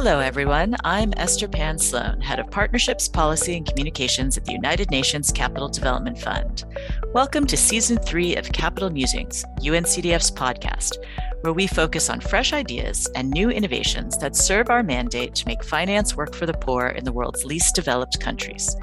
Hello, 0.00 0.20
everyone. 0.20 0.76
I'm 0.84 1.12
Esther 1.16 1.48
Pan 1.48 1.76
Sloan, 1.76 2.20
Head 2.20 2.38
of 2.38 2.48
Partnerships, 2.52 3.08
Policy, 3.08 3.56
and 3.56 3.66
Communications 3.66 4.38
at 4.38 4.44
the 4.44 4.52
United 4.52 4.92
Nations 4.92 5.32
Capital 5.32 5.68
Development 5.68 6.16
Fund. 6.16 6.66
Welcome 7.12 7.48
to 7.48 7.56
Season 7.56 7.98
3 7.98 8.36
of 8.36 8.52
Capital 8.52 8.90
Musings, 8.90 9.44
UNCDF's 9.58 10.30
podcast, 10.30 10.98
where 11.40 11.52
we 11.52 11.66
focus 11.66 12.10
on 12.10 12.20
fresh 12.20 12.52
ideas 12.52 13.08
and 13.16 13.28
new 13.28 13.50
innovations 13.50 14.16
that 14.18 14.36
serve 14.36 14.70
our 14.70 14.84
mandate 14.84 15.34
to 15.34 15.48
make 15.48 15.64
finance 15.64 16.14
work 16.14 16.32
for 16.32 16.46
the 16.46 16.54
poor 16.54 16.90
in 16.90 17.04
the 17.04 17.12
world's 17.12 17.44
least 17.44 17.74
developed 17.74 18.20
countries. 18.20 18.76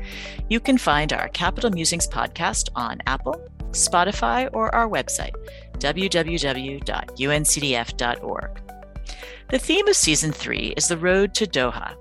You 0.50 0.60
can 0.60 0.78
find 0.78 1.14
our 1.14 1.30
Capital 1.30 1.72
Musings 1.72 2.10
podcast 2.10 2.68
on 2.76 3.00
Apple, 3.08 3.42
Spotify, 3.72 4.50
or 4.52 4.76
our 4.76 4.90
website, 4.90 5.32
www.uncdf.org. 5.78 8.65
The 9.52 9.60
theme 9.60 9.88
of 9.88 9.96
season 9.96 10.32
three 10.32 10.74
is 10.76 10.88
the 10.88 10.98
road 10.98 11.36
to 11.36 11.46
Doha. 11.46 11.96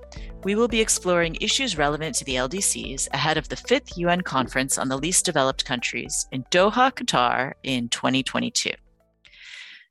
We 0.44 0.54
will 0.54 0.66
be 0.66 0.80
exploring 0.80 1.36
issues 1.42 1.76
relevant 1.76 2.14
to 2.16 2.24
the 2.24 2.36
LDCs 2.36 3.08
ahead 3.12 3.36
of 3.36 3.50
the 3.50 3.56
fifth 3.56 3.98
UN 3.98 4.22
conference 4.22 4.78
on 4.78 4.88
the 4.88 4.96
least 4.96 5.26
developed 5.26 5.66
countries 5.66 6.26
in 6.32 6.44
Doha, 6.44 6.90
Qatar 6.90 7.52
in 7.62 7.90
2022. 7.90 8.70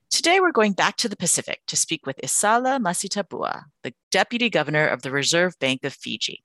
Today, 0.09 0.39
we're 0.39 0.51
going 0.51 0.73
back 0.73 0.97
to 0.97 1.07
the 1.07 1.15
Pacific 1.15 1.61
to 1.67 1.75
speak 1.75 2.07
with 2.07 2.19
Esala 2.23 2.81
Masitabua, 2.81 3.65
the 3.83 3.93
Deputy 4.09 4.49
Governor 4.49 4.87
of 4.87 5.03
the 5.03 5.11
Reserve 5.11 5.53
Bank 5.59 5.83
of 5.83 5.93
Fiji. 5.93 6.43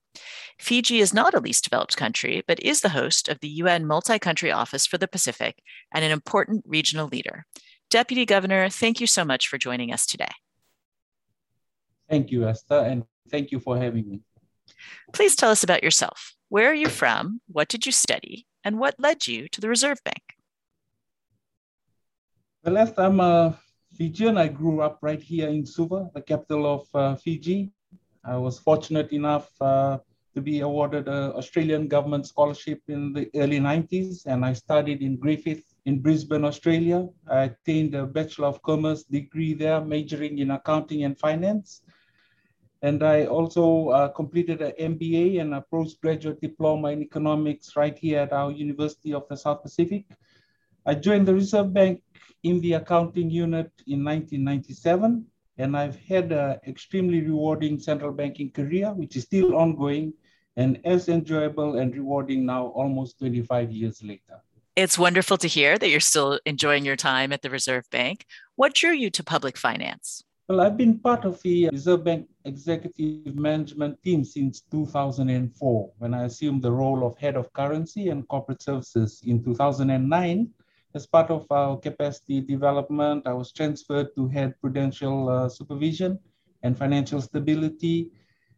Fiji 0.58 1.00
is 1.00 1.14
not 1.14 1.32
a 1.32 1.40
least 1.40 1.64
developed 1.64 1.96
country, 1.96 2.42
but 2.46 2.60
is 2.60 2.82
the 2.82 2.90
host 2.90 3.30
of 3.30 3.40
the 3.40 3.48
UN 3.48 3.86
Multi 3.86 4.18
Country 4.18 4.52
Office 4.52 4.86
for 4.86 4.98
the 4.98 5.08
Pacific 5.08 5.62
and 5.90 6.04
an 6.04 6.10
important 6.10 6.64
regional 6.66 7.08
leader. 7.08 7.46
Deputy 7.88 8.26
Governor, 8.26 8.68
thank 8.68 9.00
you 9.00 9.06
so 9.06 9.24
much 9.24 9.48
for 9.48 9.56
joining 9.56 9.90
us 9.90 10.04
today. 10.04 10.32
Thank 12.08 12.30
you, 12.30 12.48
Esther, 12.48 12.80
and 12.80 13.04
thank 13.30 13.50
you 13.50 13.60
for 13.60 13.76
having 13.76 14.08
me. 14.08 14.20
Please 15.12 15.36
tell 15.36 15.50
us 15.50 15.62
about 15.62 15.82
yourself. 15.82 16.34
Where 16.48 16.70
are 16.70 16.74
you 16.74 16.88
from? 16.88 17.40
What 17.46 17.68
did 17.68 17.84
you 17.84 17.92
study? 17.92 18.46
And 18.64 18.78
what 18.78 18.94
led 18.98 19.26
you 19.26 19.48
to 19.48 19.60
the 19.60 19.68
Reserve 19.68 19.98
Bank? 20.04 20.22
Well, 22.64 22.78
Esther, 22.78 23.02
I'm 23.02 23.20
a 23.20 23.58
Fijian. 23.96 24.38
I 24.38 24.48
grew 24.48 24.80
up 24.80 24.98
right 25.02 25.20
here 25.20 25.48
in 25.48 25.64
Suva, 25.64 26.10
the 26.14 26.22
capital 26.22 26.66
of 26.66 26.86
uh, 26.94 27.16
Fiji. 27.16 27.70
I 28.24 28.36
was 28.36 28.58
fortunate 28.58 29.12
enough 29.12 29.50
uh, 29.60 29.98
to 30.34 30.40
be 30.40 30.60
awarded 30.60 31.08
an 31.08 31.32
Australian 31.32 31.88
government 31.88 32.26
scholarship 32.26 32.80
in 32.88 33.12
the 33.12 33.30
early 33.34 33.58
90s, 33.58 34.26
and 34.26 34.44
I 34.44 34.52
studied 34.52 35.02
in 35.02 35.16
Griffith 35.16 35.64
in 35.86 36.00
Brisbane, 36.00 36.44
Australia. 36.44 37.08
I 37.30 37.44
attained 37.50 37.94
a 37.94 38.06
Bachelor 38.06 38.48
of 38.48 38.62
Commerce 38.62 39.04
degree 39.04 39.54
there, 39.54 39.80
majoring 39.80 40.38
in 40.38 40.50
accounting 40.50 41.04
and 41.04 41.18
finance. 41.18 41.82
And 42.82 43.02
I 43.02 43.26
also 43.26 43.88
uh, 43.88 44.08
completed 44.08 44.62
an 44.62 44.72
MBA 44.78 45.40
and 45.40 45.54
a 45.54 45.64
postgraduate 45.70 46.40
diploma 46.40 46.88
in 46.90 47.02
economics 47.02 47.74
right 47.76 47.98
here 47.98 48.20
at 48.20 48.32
our 48.32 48.52
University 48.52 49.12
of 49.12 49.26
the 49.28 49.36
South 49.36 49.62
Pacific. 49.62 50.04
I 50.86 50.94
joined 50.94 51.26
the 51.26 51.34
Reserve 51.34 51.72
Bank 51.72 52.02
in 52.44 52.60
the 52.60 52.74
accounting 52.74 53.30
unit 53.30 53.72
in 53.86 54.04
1997, 54.04 55.26
and 55.58 55.76
I've 55.76 55.98
had 55.98 56.30
an 56.30 56.60
extremely 56.66 57.20
rewarding 57.20 57.80
central 57.80 58.12
banking 58.12 58.52
career, 58.52 58.92
which 58.94 59.16
is 59.16 59.24
still 59.24 59.56
ongoing 59.56 60.12
and 60.56 60.80
as 60.84 61.08
enjoyable 61.08 61.78
and 61.78 61.94
rewarding 61.94 62.44
now 62.46 62.66
almost 62.68 63.18
25 63.18 63.70
years 63.70 64.02
later. 64.02 64.40
It's 64.76 64.98
wonderful 64.98 65.38
to 65.38 65.48
hear 65.48 65.76
that 65.78 65.88
you're 65.88 66.00
still 66.00 66.38
enjoying 66.46 66.84
your 66.84 66.96
time 66.96 67.32
at 67.32 67.42
the 67.42 67.50
Reserve 67.50 67.90
Bank. 67.90 68.24
What 68.54 68.74
drew 68.74 68.92
you 68.92 69.10
to 69.10 69.24
public 69.24 69.56
finance? 69.56 70.22
Well, 70.48 70.62
I've 70.62 70.78
been 70.78 70.98
part 70.98 71.26
of 71.26 71.42
the 71.42 71.68
Reserve 71.68 72.04
Bank 72.04 72.26
executive 72.46 73.36
management 73.36 74.02
team 74.02 74.24
since 74.24 74.62
2004 74.70 75.92
when 75.98 76.14
I 76.14 76.24
assumed 76.24 76.62
the 76.62 76.72
role 76.72 77.06
of 77.06 77.18
head 77.18 77.36
of 77.36 77.52
currency 77.52 78.08
and 78.08 78.26
corporate 78.28 78.62
services 78.62 79.20
in 79.26 79.44
2009. 79.44 80.48
As 80.94 81.06
part 81.06 81.30
of 81.30 81.46
our 81.50 81.76
capacity 81.76 82.40
development, 82.40 83.26
I 83.26 83.34
was 83.34 83.52
transferred 83.52 84.14
to 84.14 84.26
head 84.28 84.54
prudential 84.62 85.28
uh, 85.28 85.50
supervision 85.50 86.18
and 86.62 86.78
financial 86.78 87.20
stability 87.20 88.10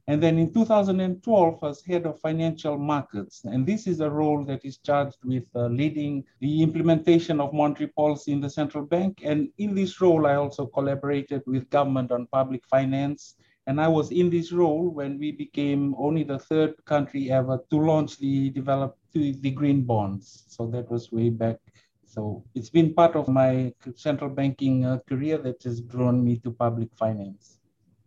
and 0.09 0.22
then 0.22 0.38
in 0.38 0.53
2012 0.53 1.65
as 1.65 1.83
head 1.83 2.06
of 2.06 2.21
financial 2.21 2.78
markets. 2.78 3.43
And 3.44 3.66
this 3.66 3.87
is 3.87 4.00
a 4.00 4.11
role 4.11 4.44
that 4.47 4.65
is 4.65 4.78
charged 4.78 5.19
with 5.25 5.44
uh, 5.55 5.66
leading 5.66 6.25
the 6.41 6.62
implementation 6.62 7.41
of 7.41 7.53
monetary 7.53 7.88
policy 7.88 8.33
in 8.33 8.41
the 8.41 8.50
central 8.50 8.84
bank. 8.84 9.21
And 9.25 9.50
in 9.59 9.75
this 9.75 10.00
role, 10.00 10.27
I 10.27 10.34
also 10.34 10.66
collaborated 10.66 11.43
with 11.47 11.71
government 11.71 12.12
on 12.12 12.27
public 12.33 12.66
finance. 12.66 13.37
And 13.66 13.81
I 13.81 13.88
was 13.88 14.11
in 14.11 14.31
this 14.31 14.53
role 14.53 14.88
when 14.88 15.19
we 15.19 15.33
became 15.33 15.94
only 15.97 16.25
the 16.25 16.38
third 16.38 16.75
country 16.87 17.31
ever 17.31 17.62
to 17.71 17.77
launch 17.77 18.19
the 18.19 18.50
develop 18.50 18.97
the 19.12 19.50
green 19.50 19.82
bonds. 19.82 20.44
So 20.49 20.67
that 20.69 20.91
was 20.91 21.12
way 21.12 21.31
back. 21.31 21.59
So 22.05 22.43
it's 22.56 22.71
been 22.71 22.94
part 22.94 23.15
of 23.15 23.28
my 23.28 23.72
central 23.94 24.31
banking 24.31 24.84
uh, 24.84 24.99
career 25.09 25.38
that 25.38 25.62
has 25.62 25.81
drawn 25.81 26.25
me 26.25 26.38
to 26.38 26.50
public 26.50 26.88
finance. 26.97 27.59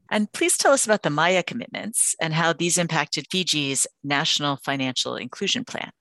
And 0.10 0.32
please 0.32 0.58
tell 0.58 0.74
us 0.74 0.86
about 0.86 1.04
the 1.04 1.10
Maya 1.10 1.44
commitments 1.44 2.16
and 2.22 2.34
how 2.34 2.54
these 2.54 2.78
impacted 2.78 3.26
Fiji's 3.32 3.88
National 4.04 4.58
Financial 4.58 5.16
Inclusion 5.16 5.64
Plan. 5.66 5.92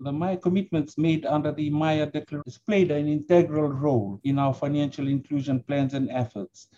The 0.00 0.12
Maya 0.12 0.36
commitments 0.36 0.98
made 0.98 1.24
under 1.24 1.52
the 1.52 1.70
Maya 1.70 2.06
Declaration 2.06 2.60
played 2.66 2.90
an 2.90 3.08
integral 3.08 3.68
role 3.68 4.20
in 4.24 4.38
our 4.38 4.52
financial 4.52 5.08
inclusion 5.08 5.62
plans 5.62 5.94
and 5.94 6.10
efforts. 6.10 6.68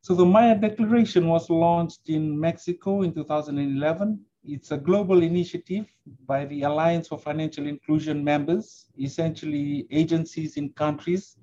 So 0.00 0.14
the 0.14 0.24
Maya 0.24 0.56
Declaration 0.56 1.28
was 1.28 1.50
launched 1.50 2.08
in 2.08 2.38
Mexico 2.38 3.02
in 3.02 3.12
2011. 3.12 4.20
It's 4.44 4.70
a 4.70 4.78
global 4.78 5.22
initiative 5.22 5.86
by 6.26 6.46
the 6.46 6.62
Alliance 6.62 7.08
for 7.08 7.18
Financial 7.18 7.66
Inclusion 7.66 8.24
members, 8.24 8.86
essentially 8.98 9.86
agencies 9.90 10.56
in 10.56 10.70
countries 10.70 11.36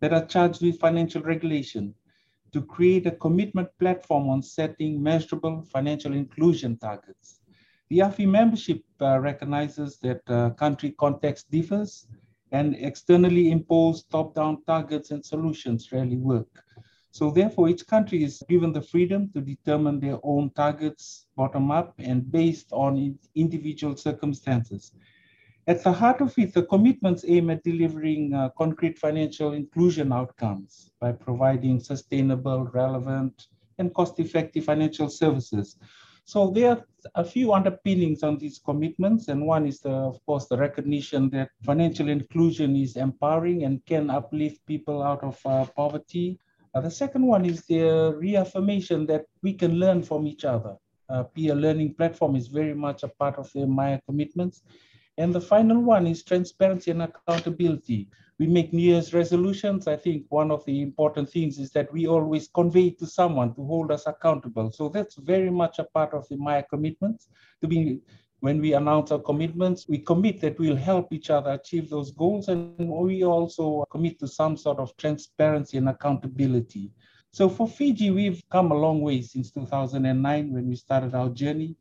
that 0.00 0.12
are 0.12 0.24
charged 0.24 0.62
with 0.62 0.80
financial 0.80 1.22
regulation 1.22 1.94
to 2.52 2.62
create 2.62 3.06
a 3.06 3.12
commitment 3.12 3.68
platform 3.78 4.28
on 4.28 4.42
setting 4.42 5.02
measurable 5.02 5.62
financial 5.72 6.12
inclusion 6.12 6.76
targets. 6.78 7.40
The 7.88 7.98
AFI 7.98 8.28
membership 8.28 8.82
uh, 9.00 9.18
recognizes 9.18 9.98
that 9.98 10.20
uh, 10.28 10.50
country 10.50 10.94
context 10.98 11.50
differs 11.50 12.06
and 12.52 12.76
externally 12.76 13.50
imposed 13.50 14.10
top-down 14.10 14.62
targets 14.64 15.10
and 15.10 15.24
solutions 15.24 15.90
rarely 15.92 16.16
work. 16.16 16.48
So 17.12 17.30
therefore, 17.30 17.68
each 17.68 17.86
country 17.86 18.22
is 18.22 18.42
given 18.48 18.72
the 18.72 18.82
freedom 18.82 19.30
to 19.34 19.40
determine 19.40 19.98
their 19.98 20.18
own 20.22 20.50
targets 20.50 21.26
bottom 21.36 21.70
up 21.70 21.94
and 21.98 22.30
based 22.30 22.68
on 22.72 23.18
individual 23.34 23.96
circumstances. 23.96 24.92
At 25.66 25.84
the 25.84 25.92
heart 25.92 26.20
of 26.20 26.36
it, 26.38 26.54
the 26.54 26.62
commitments 26.62 27.24
aim 27.28 27.50
at 27.50 27.62
delivering 27.62 28.32
uh, 28.32 28.48
concrete 28.56 28.98
financial 28.98 29.52
inclusion 29.52 30.12
outcomes 30.12 30.90
by 31.00 31.12
providing 31.12 31.80
sustainable, 31.80 32.64
relevant, 32.72 33.46
and 33.78 33.92
cost-effective 33.94 34.64
financial 34.64 35.08
services. 35.08 35.76
So 36.24 36.50
there 36.50 36.70
are 36.70 36.84
a 37.14 37.24
few 37.24 37.52
underpinnings 37.52 38.22
on 38.22 38.38
these 38.38 38.58
commitments, 38.58 39.28
and 39.28 39.46
one 39.46 39.66
is, 39.66 39.80
the, 39.80 39.90
of 39.90 40.24
course, 40.26 40.46
the 40.46 40.56
recognition 40.56 41.28
that 41.30 41.50
financial 41.62 42.08
inclusion 42.08 42.76
is 42.76 42.96
empowering 42.96 43.64
and 43.64 43.84
can 43.84 44.10
uplift 44.10 44.64
people 44.66 45.02
out 45.02 45.22
of 45.22 45.38
uh, 45.44 45.64
poverty. 45.76 46.38
Uh, 46.74 46.80
the 46.80 46.90
second 46.90 47.26
one 47.26 47.44
is 47.44 47.64
the 47.66 48.14
reaffirmation 48.16 49.06
that 49.06 49.24
we 49.42 49.52
can 49.52 49.74
learn 49.74 50.02
from 50.02 50.26
each 50.26 50.44
other. 50.44 50.76
Uh, 51.08 51.24
peer 51.24 51.54
learning 51.54 51.92
platform 51.94 52.36
is 52.36 52.46
very 52.46 52.74
much 52.74 53.02
a 53.02 53.08
part 53.08 53.36
of 53.36 53.50
the 53.52 53.66
Maya 53.66 54.00
commitments. 54.06 54.62
And 55.20 55.34
the 55.34 55.40
final 55.40 55.82
one 55.82 56.06
is 56.06 56.22
transparency 56.22 56.90
and 56.90 57.02
accountability. 57.02 58.08
We 58.38 58.46
make 58.46 58.72
New 58.72 58.82
Year's 58.82 59.12
resolutions. 59.12 59.86
I 59.86 59.96
think 59.96 60.24
one 60.30 60.50
of 60.50 60.64
the 60.64 60.80
important 60.80 61.28
things 61.28 61.58
is 61.58 61.70
that 61.72 61.92
we 61.92 62.06
always 62.06 62.48
convey 62.48 62.88
to 62.92 63.06
someone 63.06 63.54
to 63.54 63.62
hold 63.62 63.92
us 63.92 64.06
accountable. 64.06 64.72
So 64.72 64.88
that's 64.88 65.16
very 65.16 65.50
much 65.50 65.78
a 65.78 65.84
part 65.84 66.14
of 66.14 66.26
the 66.28 66.38
Maya 66.38 66.62
commitments 66.62 67.28
to 67.60 67.68
be 67.68 68.00
when 68.38 68.62
we 68.62 68.72
announce 68.72 69.12
our 69.12 69.18
commitments, 69.18 69.86
we 69.86 69.98
commit 69.98 70.40
that 70.40 70.58
we'll 70.58 70.74
help 70.74 71.12
each 71.12 71.28
other 71.28 71.50
achieve 71.50 71.90
those 71.90 72.12
goals. 72.12 72.48
And 72.48 72.88
we 72.88 73.22
also 73.22 73.84
commit 73.90 74.18
to 74.20 74.26
some 74.26 74.56
sort 74.56 74.78
of 74.78 74.96
transparency 74.96 75.76
and 75.76 75.90
accountability. 75.90 76.92
So 77.32 77.50
for 77.50 77.68
Fiji, 77.68 78.10
we've 78.10 78.42
come 78.50 78.72
a 78.72 78.74
long 78.74 79.02
way 79.02 79.20
since 79.20 79.50
2009 79.50 80.52
when 80.54 80.66
we 80.66 80.76
started 80.76 81.14
our 81.14 81.28
journey. 81.28 81.76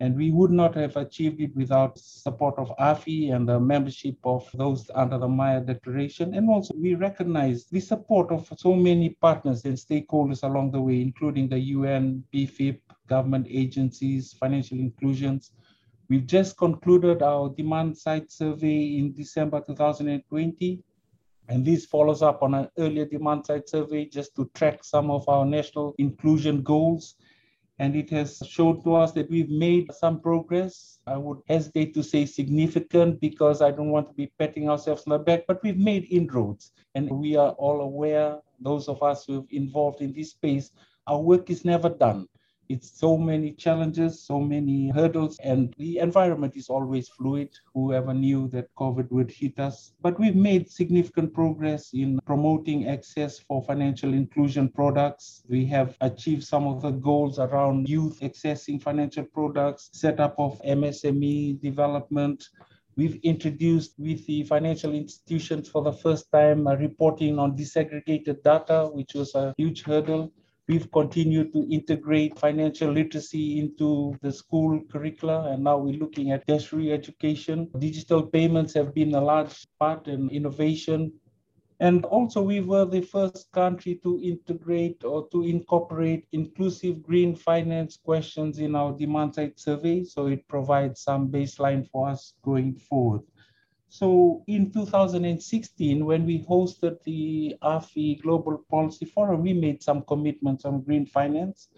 And 0.00 0.16
we 0.16 0.30
would 0.30 0.50
not 0.50 0.74
have 0.76 0.96
achieved 0.96 1.42
it 1.42 1.54
without 1.54 1.98
support 1.98 2.58
of 2.58 2.72
AFI 2.78 3.34
and 3.34 3.46
the 3.46 3.60
membership 3.60 4.16
of 4.24 4.48
those 4.54 4.90
under 4.94 5.18
the 5.18 5.28
Maya 5.28 5.60
Declaration. 5.60 6.32
And 6.34 6.48
also 6.48 6.72
we 6.74 6.94
recognize 6.94 7.66
the 7.66 7.80
support 7.80 8.32
of 8.32 8.50
so 8.56 8.74
many 8.74 9.10
partners 9.10 9.66
and 9.66 9.76
stakeholders 9.76 10.42
along 10.42 10.70
the 10.70 10.80
way, 10.80 11.02
including 11.02 11.50
the 11.50 11.58
UN, 11.58 12.24
PFIP, 12.32 12.80
government 13.08 13.46
agencies, 13.50 14.32
financial 14.32 14.78
inclusions. 14.78 15.52
We've 16.08 16.26
just 16.26 16.56
concluded 16.56 17.22
our 17.22 17.50
demand 17.50 17.98
side 17.98 18.30
survey 18.30 18.96
in 18.96 19.12
December 19.12 19.60
2020. 19.60 20.82
And 21.48 21.66
this 21.66 21.84
follows 21.84 22.22
up 22.22 22.42
on 22.42 22.54
an 22.54 22.68
earlier 22.78 23.04
demand 23.04 23.44
side 23.44 23.68
survey 23.68 24.06
just 24.06 24.34
to 24.36 24.50
track 24.54 24.82
some 24.82 25.10
of 25.10 25.28
our 25.28 25.44
national 25.44 25.94
inclusion 25.98 26.62
goals 26.62 27.16
and 27.80 27.96
it 27.96 28.10
has 28.10 28.42
shown 28.46 28.82
to 28.82 28.94
us 28.94 29.12
that 29.12 29.30
we've 29.30 29.48
made 29.48 29.90
some 29.90 30.20
progress. 30.20 30.98
I 31.06 31.16
would 31.16 31.38
hesitate 31.48 31.94
to 31.94 32.02
say 32.02 32.26
significant 32.26 33.18
because 33.20 33.62
I 33.62 33.70
don't 33.70 33.88
want 33.88 34.06
to 34.08 34.12
be 34.12 34.30
patting 34.38 34.68
ourselves 34.68 35.04
on 35.06 35.12
the 35.12 35.18
back, 35.18 35.46
but 35.48 35.62
we've 35.62 35.78
made 35.78 36.06
inroads. 36.10 36.72
And 36.94 37.10
we 37.10 37.36
are 37.36 37.52
all 37.52 37.80
aware, 37.80 38.36
those 38.60 38.86
of 38.86 39.02
us 39.02 39.24
who've 39.24 39.46
involved 39.50 40.02
in 40.02 40.12
this 40.12 40.32
space, 40.32 40.72
our 41.06 41.22
work 41.22 41.48
is 41.48 41.64
never 41.64 41.88
done. 41.88 42.28
It's 42.70 42.88
so 42.88 43.18
many 43.18 43.50
challenges, 43.50 44.22
so 44.22 44.38
many 44.38 44.90
hurdles, 44.90 45.36
and 45.42 45.74
the 45.76 45.98
environment 45.98 46.56
is 46.56 46.68
always 46.68 47.08
fluid. 47.08 47.50
Whoever 47.74 48.14
knew 48.14 48.46
that 48.50 48.72
COVID 48.76 49.10
would 49.10 49.32
hit 49.32 49.58
us? 49.58 49.92
But 50.00 50.20
we've 50.20 50.36
made 50.36 50.70
significant 50.70 51.34
progress 51.34 51.90
in 51.92 52.20
promoting 52.26 52.86
access 52.86 53.40
for 53.40 53.60
financial 53.64 54.14
inclusion 54.14 54.68
products. 54.68 55.42
We 55.48 55.66
have 55.66 55.96
achieved 56.00 56.44
some 56.44 56.68
of 56.68 56.80
the 56.80 56.92
goals 56.92 57.40
around 57.40 57.88
youth 57.88 58.20
accessing 58.20 58.80
financial 58.80 59.24
products, 59.24 59.90
setup 59.92 60.36
of 60.38 60.62
MSME 60.62 61.60
development, 61.60 62.50
We've 62.96 63.20
introduced 63.22 63.94
with 63.98 64.26
the 64.26 64.42
financial 64.42 64.92
institutions 64.92 65.68
for 65.68 65.82
the 65.82 65.92
first 65.92 66.30
time 66.30 66.68
reporting 66.68 67.38
on 67.38 67.56
disaggregated 67.56 68.42
data, 68.42 68.90
which 68.92 69.14
was 69.14 69.34
a 69.34 69.54
huge 69.56 69.84
hurdle. 69.84 70.32
We've 70.70 70.92
continued 70.92 71.52
to 71.54 71.66
integrate 71.68 72.38
financial 72.38 72.92
literacy 72.92 73.58
into 73.58 74.16
the 74.22 74.30
school 74.30 74.80
curricula, 74.88 75.50
and 75.50 75.64
now 75.64 75.78
we're 75.78 75.98
looking 75.98 76.30
at 76.30 76.46
tertiary 76.46 76.92
education. 76.92 77.68
Digital 77.76 78.22
payments 78.22 78.72
have 78.74 78.94
been 78.94 79.12
a 79.16 79.20
large 79.20 79.66
part 79.80 80.06
in 80.06 80.30
innovation. 80.30 81.12
And 81.80 82.04
also, 82.04 82.40
we 82.40 82.60
were 82.60 82.84
the 82.84 83.00
first 83.00 83.50
country 83.50 83.96
to 84.04 84.20
integrate 84.22 85.02
or 85.02 85.28
to 85.30 85.42
incorporate 85.42 86.28
inclusive 86.30 87.02
green 87.02 87.34
finance 87.34 87.96
questions 87.96 88.60
in 88.60 88.76
our 88.76 88.96
demand 88.96 89.34
side 89.34 89.58
survey. 89.58 90.04
So 90.04 90.28
it 90.28 90.46
provides 90.46 91.00
some 91.00 91.32
baseline 91.32 91.90
for 91.90 92.10
us 92.10 92.34
going 92.44 92.76
forward. 92.76 93.22
So 93.92 94.44
in 94.46 94.70
2016, 94.70 96.04
when 96.06 96.24
we 96.24 96.44
hosted 96.44 97.02
the 97.02 97.56
AFI 97.60 98.22
Global 98.22 98.64
Policy 98.70 99.04
Forum, 99.04 99.42
we 99.42 99.52
made 99.52 99.82
some 99.82 100.02
commitments 100.02 100.64
on 100.64 100.82
green 100.82 101.04
finance, 101.04 101.70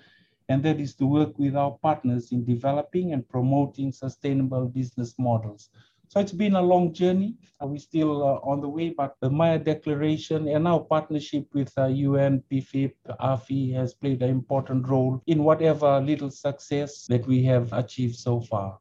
and 0.51 0.63
that 0.63 0.79
is 0.79 0.95
to 0.97 1.07
work 1.07 1.39
with 1.39 1.57
our 1.57 1.71
partners 1.83 2.31
in 2.31 2.45
developing 2.45 3.15
and 3.15 3.27
promoting 3.27 3.93
sustainable 3.93 4.67
business 4.67 5.15
models. 5.19 5.71
So 6.09 6.21
it's 6.21 6.33
been 6.33 6.57
a 6.57 6.61
long 6.61 6.93
journey. 6.93 7.35
We're 7.63 7.79
still 7.79 8.23
uh, 8.23 8.41
on 8.45 8.61
the 8.61 8.69
way, 8.69 8.91
but 8.91 9.17
the 9.23 9.31
Maya 9.31 9.59
Declaration 9.59 10.49
and 10.49 10.69
our 10.69 10.81
partnership 10.81 11.47
with 11.55 11.73
uh, 11.79 11.87
UN, 11.87 12.43
PFIP, 12.51 12.93
AFI 13.21 13.73
has 13.73 13.95
played 13.95 14.23
an 14.23 14.29
important 14.29 14.87
role 14.87 15.23
in 15.27 15.45
whatever 15.45 15.99
little 15.99 16.31
success 16.31 17.07
that 17.07 17.27
we 17.27 17.43
have 17.45 17.73
achieved 17.73 18.17
so 18.17 18.43
far. 18.43 18.79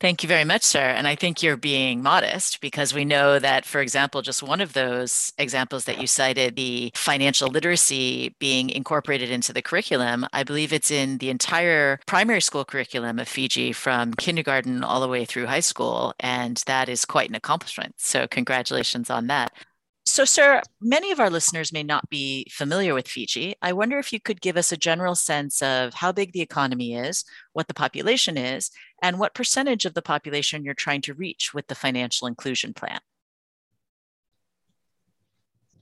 Thank 0.00 0.22
you 0.22 0.28
very 0.28 0.44
much, 0.44 0.62
sir. 0.62 0.78
And 0.78 1.08
I 1.08 1.16
think 1.16 1.42
you're 1.42 1.56
being 1.56 2.04
modest 2.04 2.60
because 2.60 2.94
we 2.94 3.04
know 3.04 3.40
that, 3.40 3.64
for 3.64 3.80
example, 3.80 4.22
just 4.22 4.44
one 4.44 4.60
of 4.60 4.72
those 4.72 5.32
examples 5.38 5.86
that 5.86 6.00
you 6.00 6.06
cited, 6.06 6.54
the 6.54 6.92
financial 6.94 7.48
literacy 7.48 8.36
being 8.38 8.70
incorporated 8.70 9.28
into 9.28 9.52
the 9.52 9.60
curriculum, 9.60 10.24
I 10.32 10.44
believe 10.44 10.72
it's 10.72 10.92
in 10.92 11.18
the 11.18 11.30
entire 11.30 11.98
primary 12.06 12.40
school 12.40 12.64
curriculum 12.64 13.18
of 13.18 13.26
Fiji 13.26 13.72
from 13.72 14.14
kindergarten 14.14 14.84
all 14.84 15.00
the 15.00 15.08
way 15.08 15.24
through 15.24 15.46
high 15.46 15.58
school. 15.58 16.14
And 16.20 16.62
that 16.66 16.88
is 16.88 17.04
quite 17.04 17.28
an 17.28 17.34
accomplishment. 17.34 17.96
So, 17.98 18.28
congratulations 18.28 19.10
on 19.10 19.26
that. 19.26 19.50
So, 20.08 20.24
sir, 20.24 20.62
many 20.80 21.12
of 21.12 21.20
our 21.20 21.28
listeners 21.28 21.70
may 21.70 21.82
not 21.82 22.08
be 22.08 22.46
familiar 22.50 22.94
with 22.94 23.06
Fiji. 23.06 23.56
I 23.60 23.74
wonder 23.74 23.98
if 23.98 24.10
you 24.10 24.18
could 24.18 24.40
give 24.40 24.56
us 24.56 24.72
a 24.72 24.76
general 24.76 25.14
sense 25.14 25.60
of 25.60 25.92
how 25.92 26.12
big 26.12 26.32
the 26.32 26.40
economy 26.40 26.94
is, 26.94 27.24
what 27.52 27.68
the 27.68 27.74
population 27.74 28.38
is, 28.38 28.70
and 29.02 29.18
what 29.18 29.34
percentage 29.34 29.84
of 29.84 29.94
the 29.94 30.02
population 30.02 30.64
you're 30.64 30.74
trying 30.74 31.02
to 31.02 31.14
reach 31.14 31.54
with 31.54 31.68
the 31.68 31.74
financial 31.74 32.26
inclusion 32.26 32.74
plan. 32.74 33.00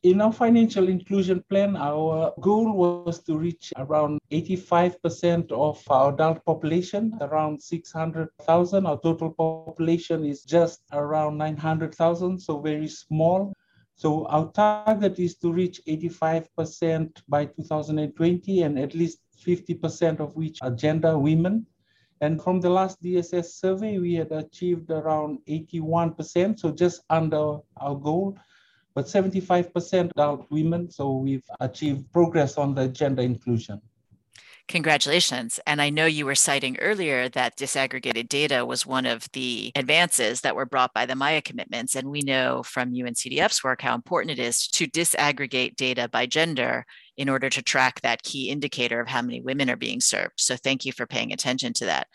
In 0.02 0.20
our 0.20 0.32
financial 0.32 0.88
inclusion 0.88 1.42
plan, 1.48 1.74
our 1.76 2.32
goal 2.40 2.72
was 2.72 3.22
to 3.24 3.36
reach 3.36 3.72
around 3.76 4.20
85% 4.30 5.50
of 5.50 5.82
our 5.90 6.12
adult 6.12 6.44
population, 6.44 7.16
around 7.20 7.60
600,000. 7.60 8.86
Our 8.86 9.00
total 9.00 9.32
population 9.32 10.24
is 10.24 10.44
just 10.44 10.82
around 10.92 11.38
900,000, 11.38 12.38
so 12.38 12.60
very 12.60 12.86
small. 12.86 13.52
So 13.96 14.26
our 14.26 14.52
target 14.52 15.18
is 15.18 15.38
to 15.38 15.50
reach 15.50 15.80
85% 15.88 17.22
by 17.26 17.46
2020 17.46 18.62
and 18.62 18.78
at 18.78 18.94
least 18.94 19.18
50% 19.44 20.20
of 20.20 20.36
which 20.36 20.58
are 20.62 20.70
gender 20.70 21.18
women. 21.18 21.66
And 22.20 22.42
from 22.42 22.60
the 22.60 22.70
last 22.70 23.02
DSS 23.02 23.44
survey, 23.44 23.98
we 23.98 24.14
had 24.14 24.32
achieved 24.32 24.90
around 24.90 25.40
81%, 25.48 26.58
so 26.58 26.70
just 26.70 27.02
under 27.10 27.58
our 27.76 27.94
goal, 27.94 28.38
but 28.94 29.04
75% 29.04 30.10
adult 30.12 30.50
women. 30.50 30.90
So 30.90 31.16
we've 31.16 31.44
achieved 31.60 32.10
progress 32.12 32.56
on 32.56 32.74
the 32.74 32.88
gender 32.88 33.22
inclusion. 33.22 33.82
Congratulations. 34.68 35.60
And 35.64 35.80
I 35.80 35.90
know 35.90 36.06
you 36.06 36.26
were 36.26 36.34
citing 36.34 36.76
earlier 36.78 37.28
that 37.30 37.56
disaggregated 37.56 38.28
data 38.28 38.66
was 38.66 38.84
one 38.84 39.06
of 39.06 39.30
the 39.32 39.70
advances 39.76 40.40
that 40.40 40.56
were 40.56 40.66
brought 40.66 40.92
by 40.92 41.06
the 41.06 41.14
Maya 41.14 41.40
commitments. 41.40 41.94
And 41.94 42.10
we 42.10 42.22
know 42.22 42.64
from 42.64 42.92
UNCDF's 42.92 43.62
work 43.62 43.80
how 43.80 43.94
important 43.94 44.32
it 44.32 44.42
is 44.42 44.66
to 44.68 44.88
disaggregate 44.88 45.76
data 45.76 46.08
by 46.08 46.26
gender 46.26 46.84
in 47.16 47.28
order 47.28 47.48
to 47.48 47.62
track 47.62 48.00
that 48.00 48.24
key 48.24 48.50
indicator 48.50 49.00
of 49.00 49.08
how 49.08 49.22
many 49.22 49.40
women 49.40 49.70
are 49.70 49.76
being 49.76 50.00
served. 50.00 50.34
So 50.38 50.56
thank 50.56 50.84
you 50.84 50.92
for 50.92 51.06
paying 51.06 51.32
attention 51.32 51.72
to 51.74 51.84
that. 51.84 52.08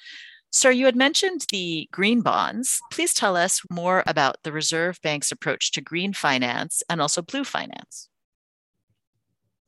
Sir, 0.52 0.72
you 0.72 0.86
had 0.86 0.98
mentioned 0.98 1.46
the 1.54 1.88
green 1.94 2.20
bonds. 2.20 2.82
Please 2.92 3.14
tell 3.14 3.38
us 3.38 3.62
more 3.72 4.04
about 4.06 4.36
the 4.44 4.52
Reserve 4.52 5.00
Bank's 5.02 5.32
approach 5.32 5.72
to 5.72 5.82
green 5.82 6.12
finance 6.12 6.84
and 6.90 7.02
also 7.02 7.22
blue 7.22 7.46
finance. 7.46 8.10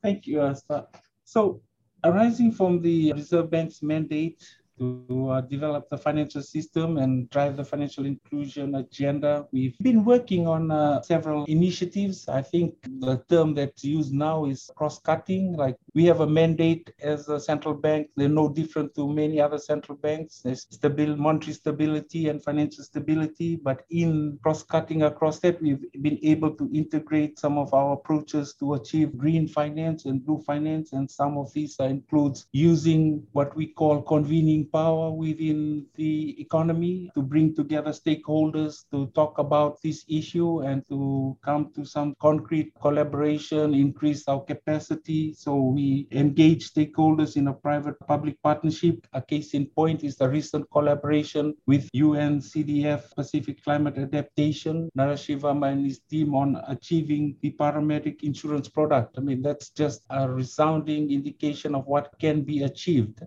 Thank 0.02 0.26
you, 0.26 0.42
Asta. 0.42 0.88
So 1.24 1.62
arising 2.04 2.52
from 2.52 2.80
the 2.80 3.12
Reserve 3.12 3.50
Bank's 3.50 3.82
mandate 3.82 4.44
to 4.78 5.30
uh, 5.30 5.40
develop 5.42 5.88
the 5.90 5.98
financial 5.98 6.42
system 6.42 6.98
and 6.98 7.28
drive 7.30 7.56
the 7.56 7.64
financial 7.64 8.06
inclusion 8.06 8.74
agenda. 8.74 9.46
We've 9.52 9.78
been 9.78 10.04
working 10.04 10.46
on 10.46 10.70
uh, 10.70 11.02
several 11.02 11.44
initiatives. 11.44 12.28
I 12.28 12.42
think 12.42 12.74
the 13.00 13.22
term 13.28 13.54
that's 13.54 13.84
used 13.84 14.12
now 14.12 14.46
is 14.46 14.70
cross 14.76 14.98
cutting. 14.98 15.54
Like 15.54 15.76
we 15.94 16.04
have 16.06 16.20
a 16.20 16.26
mandate 16.26 16.92
as 17.02 17.28
a 17.28 17.38
central 17.38 17.74
bank, 17.74 18.08
they're 18.16 18.28
no 18.28 18.48
different 18.48 18.94
to 18.96 19.08
many 19.08 19.40
other 19.40 19.58
central 19.58 19.96
banks. 19.98 20.40
There's 20.44 20.66
stability, 20.70 21.20
monetary 21.20 21.54
stability 21.54 22.28
and 22.28 22.42
financial 22.42 22.84
stability. 22.84 23.56
But 23.56 23.84
in 23.90 24.38
cross 24.42 24.62
cutting 24.62 25.02
across 25.02 25.38
that, 25.40 25.60
we've 25.62 25.84
been 26.02 26.18
able 26.22 26.52
to 26.56 26.70
integrate 26.72 27.38
some 27.38 27.58
of 27.58 27.72
our 27.74 27.92
approaches 27.94 28.54
to 28.60 28.74
achieve 28.74 29.16
green 29.16 29.46
finance 29.46 30.04
and 30.04 30.24
blue 30.24 30.42
finance. 30.42 30.92
And 30.92 31.10
some 31.10 31.38
of 31.38 31.52
these 31.52 31.76
includes 31.78 32.46
using 32.52 33.26
what 33.32 33.54
we 33.56 33.66
call 33.66 34.02
convening 34.02 34.63
power 34.66 35.10
within 35.10 35.86
the 35.94 36.40
economy 36.40 37.10
to 37.14 37.22
bring 37.22 37.54
together 37.54 37.90
stakeholders 37.90 38.84
to 38.90 39.06
talk 39.14 39.38
about 39.38 39.80
this 39.82 40.04
issue 40.08 40.60
and 40.60 40.86
to 40.88 41.36
come 41.44 41.72
to 41.74 41.84
some 41.84 42.14
concrete 42.20 42.72
collaboration, 42.80 43.74
increase 43.74 44.26
our 44.28 44.40
capacity. 44.40 45.32
So 45.34 45.56
we 45.56 46.08
engage 46.12 46.72
stakeholders 46.72 47.36
in 47.36 47.48
a 47.48 47.52
private 47.52 47.98
public 48.06 48.40
partnership. 48.42 49.06
A 49.12 49.22
case 49.22 49.54
in 49.54 49.66
point 49.66 50.04
is 50.04 50.16
the 50.16 50.28
recent 50.28 50.70
collaboration 50.70 51.54
with 51.66 51.88
UNCDF 51.92 53.14
Pacific 53.14 53.62
Climate 53.62 53.98
Adaptation, 53.98 54.90
Narasimhan 54.96 55.64
and 55.64 55.84
his 55.84 56.00
team 56.10 56.34
on 56.34 56.60
achieving 56.68 57.36
the 57.42 57.50
parametric 57.52 58.22
insurance 58.22 58.68
product. 58.68 59.16
I 59.18 59.20
mean, 59.20 59.42
that's 59.42 59.70
just 59.70 60.02
a 60.10 60.28
resounding 60.28 61.10
indication 61.10 61.74
of 61.74 61.86
what 61.86 62.12
can 62.20 62.42
be 62.42 62.62
achieved. 62.62 63.22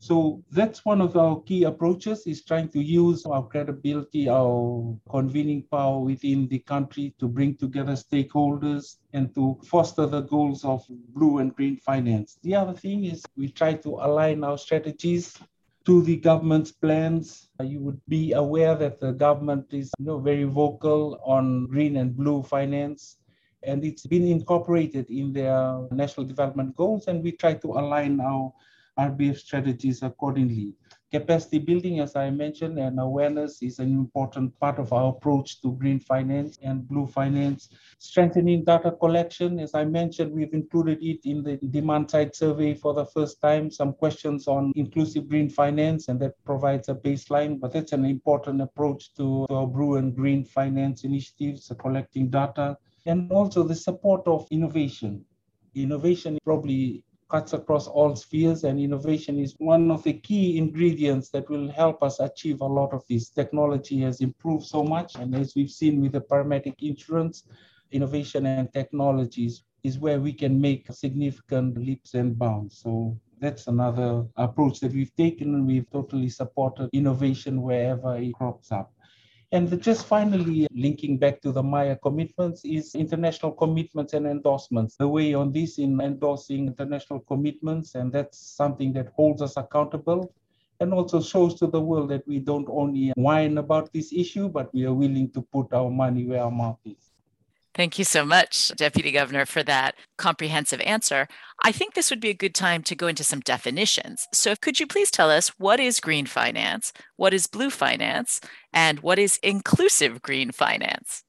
So 0.00 0.44
that's 0.52 0.84
one 0.84 1.00
of 1.00 1.16
our 1.16 1.40
key 1.42 1.64
approaches 1.64 2.26
is 2.26 2.44
trying 2.44 2.68
to 2.68 2.80
use 2.80 3.26
our 3.26 3.42
credibility, 3.42 4.28
our 4.28 4.96
convening 5.10 5.64
power 5.70 5.98
within 5.98 6.46
the 6.46 6.60
country 6.60 7.14
to 7.18 7.26
bring 7.26 7.56
together 7.56 7.92
stakeholders 7.92 8.98
and 9.12 9.34
to 9.34 9.58
foster 9.64 10.06
the 10.06 10.20
goals 10.20 10.64
of 10.64 10.86
blue 10.88 11.38
and 11.38 11.54
green 11.54 11.76
finance. 11.78 12.38
The 12.42 12.54
other 12.54 12.74
thing 12.74 13.06
is 13.06 13.24
we 13.36 13.50
try 13.50 13.74
to 13.74 13.90
align 14.00 14.44
our 14.44 14.56
strategies 14.56 15.36
to 15.84 16.02
the 16.02 16.16
government's 16.16 16.70
plans. 16.70 17.48
You 17.60 17.80
would 17.80 18.00
be 18.06 18.32
aware 18.32 18.76
that 18.76 19.00
the 19.00 19.12
government 19.12 19.66
is 19.72 19.90
you 19.98 20.06
know, 20.06 20.18
very 20.20 20.44
vocal 20.44 21.20
on 21.24 21.66
green 21.66 21.96
and 21.96 22.16
blue 22.16 22.42
finance 22.44 23.16
and 23.64 23.84
it's 23.84 24.06
been 24.06 24.26
incorporated 24.26 25.10
in 25.10 25.32
their 25.32 25.80
national 25.90 26.26
development 26.26 26.76
goals 26.76 27.08
and 27.08 27.22
we 27.22 27.32
try 27.32 27.54
to 27.54 27.72
align 27.72 28.20
our 28.20 28.52
RBF 28.98 29.38
strategies 29.38 30.02
accordingly. 30.02 30.74
Capacity 31.10 31.58
building, 31.58 32.00
as 32.00 32.16
I 32.16 32.28
mentioned, 32.28 32.78
and 32.78 33.00
awareness 33.00 33.62
is 33.62 33.78
an 33.78 33.90
important 33.94 34.58
part 34.60 34.78
of 34.78 34.92
our 34.92 35.08
approach 35.08 35.62
to 35.62 35.72
green 35.72 35.98
finance 35.98 36.58
and 36.62 36.86
blue 36.86 37.06
finance. 37.06 37.70
Strengthening 37.98 38.64
data 38.64 38.90
collection, 38.90 39.58
as 39.58 39.74
I 39.74 39.86
mentioned, 39.86 40.32
we've 40.32 40.52
included 40.52 41.02
it 41.02 41.20
in 41.24 41.42
the 41.42 41.56
demand 41.70 42.10
side 42.10 42.34
survey 42.34 42.74
for 42.74 42.92
the 42.92 43.06
first 43.06 43.40
time. 43.40 43.70
Some 43.70 43.94
questions 43.94 44.46
on 44.46 44.70
inclusive 44.76 45.30
green 45.30 45.48
finance, 45.48 46.08
and 46.08 46.20
that 46.20 46.34
provides 46.44 46.90
a 46.90 46.94
baseline. 46.94 47.58
But 47.58 47.72
that's 47.72 47.92
an 47.92 48.04
important 48.04 48.60
approach 48.60 49.14
to, 49.14 49.46
our 49.48 49.66
blue 49.66 49.96
and 49.96 50.14
green 50.14 50.44
finance 50.44 51.04
initiatives, 51.04 51.72
collecting 51.78 52.28
data, 52.28 52.76
and 53.06 53.32
also 53.32 53.62
the 53.62 53.74
support 53.74 54.26
of 54.26 54.46
innovation. 54.50 55.24
Innovation 55.74 56.38
probably 56.44 57.02
cuts 57.28 57.52
across 57.52 57.86
all 57.86 58.16
spheres 58.16 58.64
and 58.64 58.80
innovation 58.80 59.38
is 59.38 59.54
one 59.58 59.90
of 59.90 60.02
the 60.02 60.14
key 60.14 60.56
ingredients 60.56 61.28
that 61.30 61.48
will 61.50 61.70
help 61.70 62.02
us 62.02 62.20
achieve 62.20 62.60
a 62.60 62.66
lot 62.66 62.92
of 62.92 63.04
this. 63.08 63.28
Technology 63.28 64.00
has 64.00 64.20
improved 64.20 64.64
so 64.64 64.82
much 64.82 65.16
and 65.16 65.34
as 65.34 65.54
we've 65.54 65.70
seen 65.70 66.00
with 66.00 66.12
the 66.12 66.20
parametric 66.20 66.80
insurance, 66.80 67.44
innovation 67.92 68.46
and 68.46 68.72
technologies 68.72 69.62
is 69.84 69.98
where 69.98 70.20
we 70.20 70.32
can 70.32 70.60
make 70.60 70.90
significant 70.90 71.76
leaps 71.78 72.14
and 72.14 72.38
bounds. 72.38 72.78
So 72.78 73.18
that's 73.40 73.66
another 73.66 74.26
approach 74.36 74.80
that 74.80 74.92
we've 74.92 75.14
taken 75.14 75.54
and 75.54 75.66
we've 75.66 75.90
totally 75.90 76.28
supported 76.28 76.90
innovation 76.92 77.62
wherever 77.62 78.16
it 78.16 78.34
crops 78.34 78.72
up. 78.72 78.92
And 79.50 79.80
just 79.82 80.04
finally, 80.04 80.66
linking 80.74 81.16
back 81.16 81.40
to 81.40 81.52
the 81.52 81.62
Maya 81.62 81.96
commitments 81.96 82.66
is 82.66 82.94
international 82.94 83.52
commitments 83.52 84.12
and 84.12 84.26
endorsements. 84.26 84.96
The 84.96 85.08
way 85.08 85.32
on 85.32 85.52
this 85.52 85.78
in 85.78 85.98
endorsing 86.02 86.66
international 86.66 87.20
commitments, 87.20 87.94
and 87.94 88.12
that's 88.12 88.38
something 88.38 88.92
that 88.92 89.08
holds 89.16 89.40
us 89.40 89.56
accountable 89.56 90.34
and 90.80 90.92
also 90.92 91.22
shows 91.22 91.54
to 91.56 91.66
the 91.66 91.80
world 91.80 92.10
that 92.10 92.28
we 92.28 92.40
don't 92.40 92.68
only 92.68 93.12
whine 93.16 93.56
about 93.56 93.90
this 93.92 94.12
issue, 94.12 94.50
but 94.50 94.72
we 94.74 94.84
are 94.84 94.92
willing 94.92 95.30
to 95.32 95.40
put 95.40 95.72
our 95.72 95.90
money 95.90 96.26
where 96.26 96.42
our 96.42 96.50
mouth 96.50 96.78
is. 96.84 97.07
Thank 97.78 97.96
you 97.96 98.04
so 98.04 98.24
much, 98.24 98.72
Deputy 98.74 99.12
Governor, 99.12 99.46
for 99.46 99.62
that 99.62 99.94
comprehensive 100.16 100.80
answer. 100.80 101.28
I 101.62 101.70
think 101.70 101.94
this 101.94 102.10
would 102.10 102.20
be 102.20 102.30
a 102.30 102.34
good 102.34 102.52
time 102.52 102.82
to 102.82 102.96
go 102.96 103.06
into 103.06 103.22
some 103.22 103.38
definitions. 103.38 104.26
So, 104.34 104.56
could 104.56 104.80
you 104.80 104.86
please 104.88 105.12
tell 105.12 105.30
us 105.30 105.50
what 105.60 105.78
is 105.78 106.00
green 106.00 106.26
finance, 106.26 106.92
what 107.14 107.32
is 107.32 107.46
blue 107.46 107.70
finance, 107.70 108.40
and 108.72 108.98
what 108.98 109.20
is 109.20 109.38
inclusive 109.44 110.22
green 110.22 110.50
finance? 110.50 111.22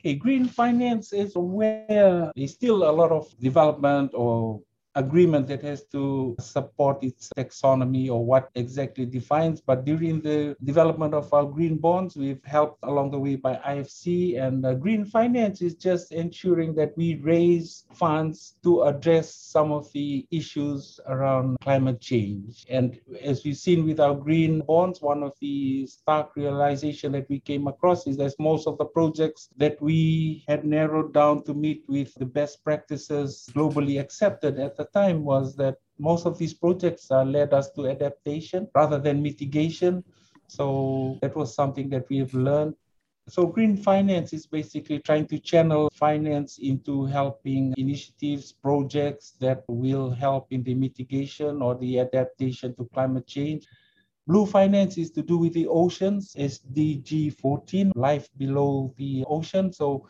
Okay, 0.00 0.16
green 0.16 0.46
finance 0.46 1.12
is 1.12 1.36
where 1.36 2.32
there's 2.34 2.52
still 2.52 2.82
a 2.82 2.90
lot 2.90 3.12
of 3.12 3.32
development 3.38 4.10
or 4.14 4.60
agreement 5.04 5.46
that 5.48 5.62
has 5.62 5.84
to 5.96 6.36
support 6.38 7.02
its 7.02 7.30
taxonomy 7.36 8.08
or 8.08 8.24
what 8.24 8.50
exactly 8.54 9.06
defines. 9.06 9.60
But 9.60 9.84
during 9.84 10.20
the 10.20 10.56
development 10.64 11.14
of 11.14 11.32
our 11.32 11.46
green 11.56 11.76
bonds, 11.78 12.16
we've 12.16 12.44
helped 12.44 12.78
along 12.84 13.10
the 13.10 13.18
way 13.18 13.36
by 13.36 13.54
IFC 13.72 14.40
and 14.44 14.64
uh, 14.64 14.74
green 14.74 15.04
finance 15.04 15.62
is 15.62 15.74
just 15.74 16.12
ensuring 16.12 16.74
that 16.74 16.92
we 16.96 17.16
raise 17.16 17.84
funds 17.92 18.56
to 18.62 18.82
address 18.82 19.34
some 19.34 19.72
of 19.72 19.90
the 19.92 20.26
issues 20.30 21.00
around 21.06 21.56
climate 21.60 22.00
change. 22.00 22.64
And 22.68 22.98
as 23.22 23.44
we've 23.44 23.56
seen 23.56 23.86
with 23.86 24.00
our 24.00 24.14
green 24.14 24.60
bonds, 24.60 25.00
one 25.00 25.22
of 25.22 25.32
the 25.40 25.86
stark 25.86 26.36
realization 26.36 27.12
that 27.12 27.28
we 27.28 27.40
came 27.40 27.66
across 27.66 28.06
is 28.06 28.16
that 28.18 28.34
most 28.38 28.66
of 28.66 28.78
the 28.78 28.84
projects 28.84 29.48
that 29.56 29.80
we 29.80 30.44
had 30.46 30.64
narrowed 30.64 31.12
down 31.12 31.42
to 31.44 31.54
meet 31.54 31.84
with 31.88 32.14
the 32.14 32.26
best 32.26 32.62
practices 32.64 33.48
globally 33.54 34.00
accepted 34.00 34.58
at 34.58 34.76
the 34.76 34.84
time 34.92 35.24
was 35.24 35.56
that 35.56 35.76
most 35.98 36.26
of 36.26 36.38
these 36.38 36.54
projects 36.54 37.10
uh, 37.10 37.24
led 37.24 37.52
us 37.52 37.70
to 37.72 37.88
adaptation 37.88 38.68
rather 38.74 38.98
than 38.98 39.22
mitigation. 39.22 40.02
So 40.48 41.18
that 41.22 41.36
was 41.36 41.54
something 41.54 41.88
that 41.90 42.08
we 42.08 42.18
have 42.18 42.34
learned. 42.34 42.74
So 43.28 43.46
green 43.46 43.76
finance 43.76 44.32
is 44.32 44.46
basically 44.46 44.98
trying 44.98 45.26
to 45.28 45.38
channel 45.38 45.88
finance 45.92 46.58
into 46.58 47.04
helping 47.06 47.74
initiatives, 47.76 48.52
projects 48.52 49.34
that 49.40 49.62
will 49.68 50.10
help 50.10 50.48
in 50.50 50.64
the 50.64 50.74
mitigation 50.74 51.62
or 51.62 51.76
the 51.76 52.00
adaptation 52.00 52.74
to 52.76 52.88
climate 52.92 53.26
change. 53.26 53.66
Blue 54.26 54.46
finance 54.46 54.98
is 54.98 55.10
to 55.12 55.22
do 55.22 55.38
with 55.38 55.52
the 55.52 55.66
oceans, 55.68 56.34
SDG 56.36 57.30
14, 57.30 57.92
life 57.94 58.28
below 58.36 58.92
the 58.96 59.24
ocean. 59.28 59.72
So 59.72 60.08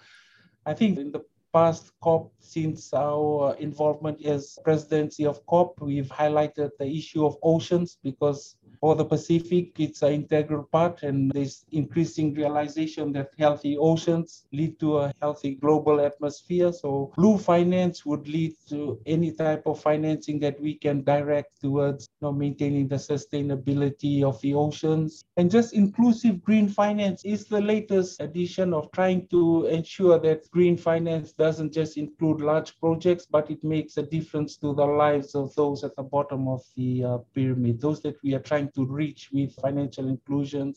I 0.65 0.75
think 0.75 0.99
in 0.99 1.13
the 1.13 1.21
past 1.53 1.93
COP, 2.01 2.33
since 2.39 2.93
our 2.95 3.51
uh, 3.51 3.53
involvement 3.55 4.25
as 4.25 4.59
presidency 4.65 5.27
of 5.27 5.45
COP, 5.47 5.81
we've 5.81 6.09
highlighted 6.09 6.71
the 6.79 6.87
issue 6.87 7.27
of 7.27 7.37
oceans 7.43 7.99
because 8.03 8.57
for 8.81 8.97
the 8.97 9.05
Pacific, 9.05 9.79
it's 9.79 10.01
an 10.03 10.13
integral 10.15 10.65
part, 10.65 11.03
and 11.03 11.31
there's 11.33 11.67
increasing 11.71 12.33
realization 12.33 13.13
that 13.13 13.29
healthy 13.39 13.77
oceans 13.77 14.47
lead 14.53 14.81
to 14.81 14.99
a 14.99 15.13
healthy 15.21 15.57
global 15.57 16.01
atmosphere. 16.01 16.73
So, 16.73 17.13
blue 17.15 17.37
finance 17.37 18.07
would 18.07 18.27
lead 18.27 18.55
to 18.71 18.99
any 19.05 19.33
type 19.33 19.67
of 19.67 19.81
financing 19.81 20.41
that 20.41 20.59
we 20.59 20.75
can 20.75 21.05
direct 21.05 21.61
towards 21.61 22.09
you 22.21 22.27
know, 22.27 22.33
maintaining 22.33 22.89
the 22.89 22.97
sustainability 22.97 24.23
of 24.23 24.41
the 24.41 24.55
oceans. 24.55 25.25
And 25.37 25.51
just 25.51 25.75
inclusive 25.75 26.43
green 26.43 26.69
finance 26.69 27.23
is 27.25 27.45
the 27.45 27.61
latest 27.61 28.21
addition 28.21 28.73
of 28.73 28.91
trying 28.93 29.27
to 29.29 29.67
ensure 29.67 30.19
that 30.21 30.51
green 30.51 30.79
finance 30.79 31.33
doesn't 31.33 31.75
just 31.75 31.99
include 31.99 32.41
large 32.41 32.79
projects, 32.81 33.27
but 33.27 33.51
it 33.51 33.63
makes 33.63 33.99
a 33.99 34.03
difference 34.03 34.57
to 34.59 34.75
the 34.75 34.87
lives 34.87 35.35
of 35.35 35.55
those 35.55 35.85
at 35.85 35.95
the 35.97 36.03
bottom 36.03 36.49
of 36.49 36.63
the 36.77 37.05
uh, 37.05 37.19
pyramid, 37.35 37.79
those 37.79 38.01
that 38.01 38.17
we 38.23 38.35
are 38.35 38.41
trying 38.41 38.70
to 38.75 38.85
reach 38.85 39.31
with 39.33 39.55
financial 39.55 40.09
inclusion, 40.09 40.75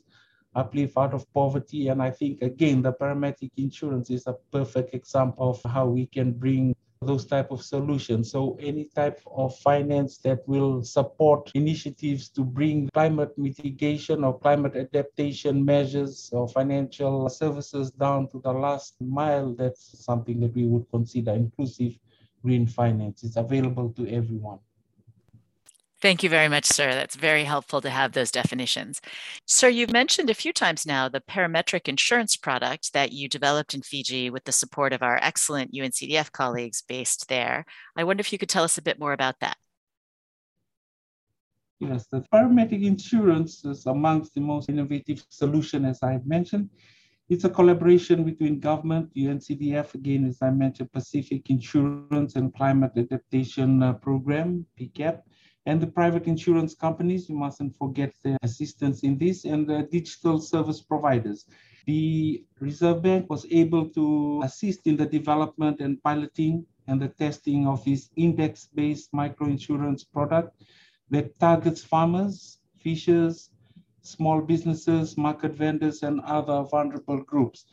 uplift 0.56 0.98
out 0.98 1.14
of 1.14 1.32
poverty. 1.34 1.88
And 1.88 2.02
I 2.02 2.12
think, 2.12 2.42
again, 2.42 2.82
the 2.82 2.94
parametric 2.94 3.52
insurance 3.58 4.10
is 4.10 4.28
a 4.28 4.36
perfect 4.52 4.94
example 4.94 5.50
of 5.50 5.72
how 5.72 5.88
we 5.88 6.06
can 6.08 6.32
bring 6.32 6.76
those 7.02 7.26
type 7.26 7.52
of 7.52 7.62
solutions. 7.62 8.32
So 8.32 8.58
any 8.62 8.86
type 8.86 9.20
of 9.28 9.58
finance 9.60 10.18
that 10.20 10.48
will 10.48 10.84
support 10.84 11.52
initiatives 11.54 12.30
to 12.30 12.44
bring 12.44 12.90
climate 12.94 13.38
mitigation 13.38 14.24
or 14.24 14.40
climate 14.40 14.76
adaptation 14.76 15.66
measures 15.66 16.30
or 16.32 16.48
financial 16.48 17.30
services 17.30 17.92
down 17.92 18.30
to 18.30 18.40
the 18.40 18.54
last 18.54 18.96
mile, 19.02 19.54
that's 19.54 20.04
something 20.06 20.40
that 20.42 20.56
we 20.56 20.66
would 20.66 20.90
consider 20.92 21.32
inclusive 21.32 22.00
green 22.42 22.68
finance. 22.68 23.24
It's 23.24 23.38
available 23.38 23.90
to 23.98 24.08
everyone. 24.08 24.60
Thank 26.04 26.22
you 26.22 26.28
very 26.28 26.50
much, 26.50 26.66
sir. 26.66 26.92
That's 26.92 27.16
very 27.16 27.46
helpful 27.46 27.80
to 27.80 27.90
have 27.90 28.12
those 28.12 28.30
definitions. 28.30 29.00
Sir, 29.48 29.70
you've 29.70 29.94
mentioned 29.94 30.30
a 30.30 30.34
few 30.34 30.52
times 30.52 30.86
now 30.86 31.08
the 31.08 31.22
parametric 31.22 31.88
insurance 31.88 32.36
product 32.36 32.92
that 32.92 33.14
you 33.14 33.30
developed 33.30 33.74
in 33.74 33.84
Fiji 33.84 34.30
with 34.30 34.44
the 34.44 34.52
support 34.52 34.92
of 34.92 35.02
our 35.02 35.18
excellent 35.22 35.74
UNCDF 35.74 36.30
colleagues 36.34 36.84
based 36.86 37.30
there. 37.30 37.66
I 37.96 38.04
wonder 38.04 38.20
if 38.20 38.34
you 38.34 38.38
could 38.38 38.50
tell 38.50 38.66
us 38.66 38.78
a 38.78 38.82
bit 38.82 39.00
more 39.00 39.14
about 39.14 39.40
that. 39.40 39.56
Yes, 41.80 42.06
the 42.12 42.26
parametric 42.34 42.84
insurance 42.84 43.64
is 43.64 43.86
amongst 43.86 44.36
the 44.36 44.42
most 44.42 44.68
innovative 44.68 45.24
solution, 45.30 45.86
as 45.86 46.04
I've 46.04 46.26
mentioned. 46.26 46.70
It's 47.30 47.46
a 47.46 47.50
collaboration 47.50 48.26
between 48.26 48.60
government, 48.60 49.10
UNCDF, 49.16 49.96
again, 49.96 50.26
as 50.26 50.40
I 50.42 50.50
mentioned, 50.50 50.92
Pacific 50.92 51.50
Insurance 51.50 52.36
and 52.36 52.54
Climate 52.54 52.92
Adaptation 52.98 53.82
uh, 53.82 53.94
Program, 53.94 54.66
PCAP, 54.78 55.22
and 55.66 55.80
the 55.82 55.88
private 55.88 56.28
insurance 56.28 56.76
companies, 56.76 57.30
you 57.30 57.36
mustn't 57.36 57.78
forget 57.78 58.14
their 58.24 58.38
assistance 58.44 59.02
in 59.04 59.18
this, 59.18 59.46
and 59.46 59.68
the 59.68 59.84
digital 59.92 60.40
service 60.40 60.82
providers. 60.82 61.46
The 61.86 62.44
Reserve 62.60 63.02
Bank 63.02 63.30
was 63.30 63.46
able 63.50 63.90
to 63.90 64.42
assist 64.44 64.88
in 64.88 64.98
the 64.98 65.06
development 65.06 65.80
and 65.80 66.02
piloting 66.04 66.66
and 66.88 67.02
the 67.02 67.10
testing 67.10 67.68
of 67.68 67.84
this 67.86 68.10
index-based 68.16 69.12
microinsurance 69.14 70.04
product 70.12 70.62
that 71.10 71.38
targets 71.40 71.84
farmers, 71.84 72.60
fishers, 72.80 73.50
small 74.02 74.42
businesses, 74.42 75.18
market 75.18 75.54
vendors, 75.54 76.04
and 76.04 76.20
other 76.22 76.64
vulnerable 76.64 77.22
groups. 77.22 77.66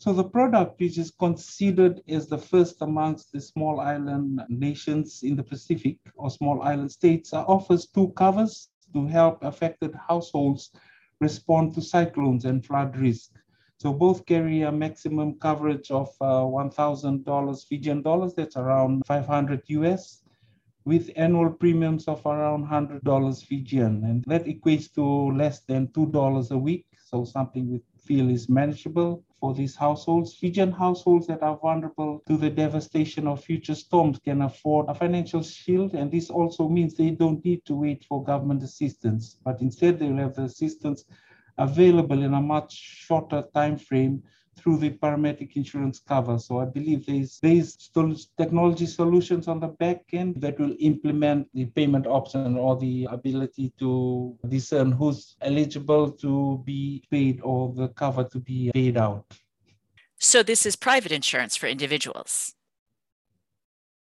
So 0.00 0.12
the 0.12 0.22
product, 0.22 0.78
which 0.80 0.96
is 0.96 1.10
considered 1.10 2.02
as 2.08 2.28
the 2.28 2.38
first 2.38 2.82
amongst 2.82 3.32
the 3.32 3.40
small 3.40 3.80
island 3.80 4.40
nations 4.48 5.24
in 5.24 5.34
the 5.34 5.42
Pacific 5.42 5.98
or 6.14 6.30
small 6.30 6.62
island 6.62 6.92
states, 6.92 7.32
offers 7.32 7.88
two 7.88 8.10
covers 8.10 8.68
to 8.92 9.08
help 9.08 9.42
affected 9.42 9.96
households 9.96 10.70
respond 11.20 11.74
to 11.74 11.82
cyclones 11.82 12.44
and 12.44 12.64
flood 12.64 12.96
risk. 12.96 13.32
So 13.78 13.92
both 13.92 14.24
carry 14.24 14.62
a 14.62 14.70
maximum 14.70 15.34
coverage 15.40 15.90
of 15.90 16.10
uh, 16.20 16.46
$1,000 16.46 17.66
Fijian 17.66 18.02
dollars, 18.02 18.34
that's 18.34 18.56
around 18.56 19.02
500 19.04 19.62
US, 19.66 20.22
with 20.84 21.10
annual 21.16 21.50
premiums 21.50 22.06
of 22.06 22.24
around 22.24 22.68
$100 22.68 23.44
Fijian. 23.44 24.04
And 24.04 24.24
that 24.28 24.44
equates 24.44 24.94
to 24.94 25.36
less 25.36 25.62
than 25.62 25.88
$2 25.88 26.50
a 26.52 26.58
week 26.58 26.86
so 27.10 27.24
something 27.24 27.70
we 27.70 27.80
feel 28.08 28.30
is 28.30 28.48
manageable 28.48 29.22
for 29.38 29.52
these 29.52 29.76
households. 29.76 30.34
Fijian 30.34 30.72
households 30.72 31.26
that 31.26 31.42
are 31.42 31.58
vulnerable 31.58 32.22
to 32.26 32.38
the 32.38 32.48
devastation 32.48 33.26
of 33.26 33.44
future 33.44 33.74
storms 33.74 34.18
can 34.18 34.40
afford 34.42 34.88
a 34.88 34.94
financial 34.94 35.42
shield, 35.42 35.92
and 35.94 36.10
this 36.10 36.30
also 36.30 36.68
means 36.70 36.94
they 36.94 37.10
don't 37.10 37.44
need 37.44 37.62
to 37.66 37.74
wait 37.74 38.06
for 38.08 38.24
government 38.24 38.62
assistance, 38.62 39.36
but 39.44 39.60
instead 39.60 39.98
they 39.98 40.08
will 40.08 40.24
have 40.24 40.34
the 40.34 40.44
assistance 40.44 41.04
available 41.58 42.22
in 42.22 42.32
a 42.32 42.40
much 42.40 42.72
shorter 42.72 43.44
time 43.54 43.76
frame 43.76 44.22
through 44.58 44.78
the 44.78 44.90
parametric 44.90 45.56
insurance 45.56 46.00
cover. 46.00 46.38
So 46.38 46.60
I 46.60 46.64
believe 46.66 47.06
there's, 47.06 47.38
there's 47.40 47.88
technology 48.36 48.86
solutions 48.86 49.48
on 49.48 49.60
the 49.60 49.68
back 49.68 50.02
end 50.12 50.40
that 50.40 50.58
will 50.58 50.74
implement 50.80 51.48
the 51.54 51.66
payment 51.66 52.06
option 52.06 52.56
or 52.56 52.76
the 52.76 53.06
ability 53.10 53.72
to 53.78 54.36
discern 54.48 54.92
who's 54.92 55.36
eligible 55.40 56.10
to 56.12 56.62
be 56.64 57.02
paid 57.10 57.40
or 57.42 57.72
the 57.74 57.88
cover 57.88 58.24
to 58.24 58.38
be 58.38 58.70
paid 58.74 58.96
out. 58.96 59.24
So 60.18 60.42
this 60.42 60.66
is 60.66 60.74
private 60.74 61.12
insurance 61.12 61.56
for 61.56 61.66
individuals. 61.66 62.54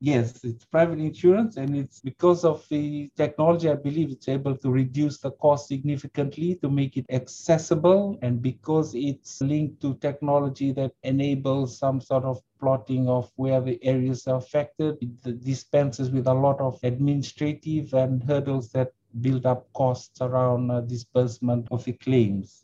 Yes, 0.04 0.44
it's 0.44 0.64
private 0.64 0.98
insurance, 0.98 1.56
and 1.56 1.76
it's 1.76 2.00
because 2.00 2.44
of 2.44 2.68
the 2.68 3.08
technology, 3.16 3.70
I 3.70 3.74
believe 3.76 4.10
it's 4.10 4.28
able 4.28 4.56
to 4.56 4.70
reduce 4.70 5.18
the 5.18 5.30
cost 5.30 5.68
significantly 5.68 6.56
to 6.56 6.68
make 6.68 6.96
it 6.96 7.06
accessible. 7.08 8.18
And 8.20 8.42
because 8.42 8.94
it's 8.96 9.40
linked 9.40 9.80
to 9.82 9.94
technology 9.94 10.72
that 10.72 10.92
enables 11.04 11.78
some 11.78 12.00
sort 12.00 12.24
of 12.24 12.42
plotting 12.58 13.08
of 13.08 13.30
where 13.36 13.60
the 13.60 13.78
areas 13.84 14.26
are 14.26 14.38
affected, 14.38 14.98
it 15.00 15.40
dispenses 15.44 16.10
with 16.10 16.26
a 16.26 16.34
lot 16.34 16.60
of 16.60 16.80
administrative 16.82 17.94
and 17.94 18.24
hurdles 18.24 18.72
that 18.72 18.92
build 19.20 19.46
up 19.46 19.72
costs 19.72 20.20
around 20.20 20.70
uh, 20.70 20.80
disbursement 20.80 21.68
of 21.70 21.84
the 21.84 21.92
claims. 21.92 22.61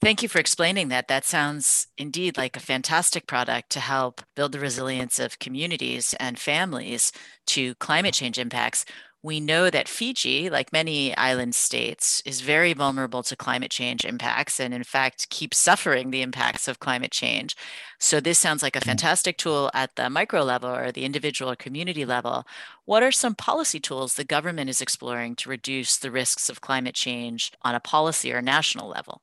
Thank 0.00 0.22
you 0.22 0.28
for 0.28 0.38
explaining 0.38 0.88
that. 0.88 1.08
That 1.08 1.24
sounds 1.24 1.88
indeed 1.98 2.36
like 2.36 2.56
a 2.56 2.60
fantastic 2.60 3.26
product 3.26 3.70
to 3.70 3.80
help 3.80 4.22
build 4.36 4.52
the 4.52 4.60
resilience 4.60 5.18
of 5.18 5.40
communities 5.40 6.14
and 6.20 6.38
families 6.38 7.10
to 7.48 7.74
climate 7.76 8.14
change 8.14 8.38
impacts. 8.38 8.84
We 9.24 9.40
know 9.40 9.70
that 9.70 9.88
Fiji, 9.88 10.48
like 10.50 10.72
many 10.72 11.16
island 11.16 11.56
states, 11.56 12.22
is 12.24 12.40
very 12.42 12.72
vulnerable 12.74 13.24
to 13.24 13.34
climate 13.34 13.72
change 13.72 14.04
impacts 14.04 14.60
and, 14.60 14.72
in 14.72 14.84
fact, 14.84 15.30
keeps 15.30 15.58
suffering 15.58 16.12
the 16.12 16.22
impacts 16.22 16.68
of 16.68 16.78
climate 16.78 17.10
change. 17.10 17.56
So, 17.98 18.20
this 18.20 18.38
sounds 18.38 18.62
like 18.62 18.76
a 18.76 18.78
mm-hmm. 18.78 18.90
fantastic 18.90 19.36
tool 19.36 19.68
at 19.74 19.96
the 19.96 20.08
micro 20.08 20.44
level 20.44 20.70
or 20.70 20.92
the 20.92 21.04
individual 21.04 21.50
or 21.50 21.56
community 21.56 22.04
level. 22.04 22.46
What 22.84 23.02
are 23.02 23.10
some 23.10 23.34
policy 23.34 23.80
tools 23.80 24.14
the 24.14 24.24
government 24.24 24.70
is 24.70 24.80
exploring 24.80 25.34
to 25.36 25.48
reduce 25.50 25.96
the 25.96 26.12
risks 26.12 26.48
of 26.48 26.60
climate 26.60 26.94
change 26.94 27.50
on 27.62 27.74
a 27.74 27.80
policy 27.80 28.32
or 28.32 28.40
national 28.40 28.88
level? 28.88 29.22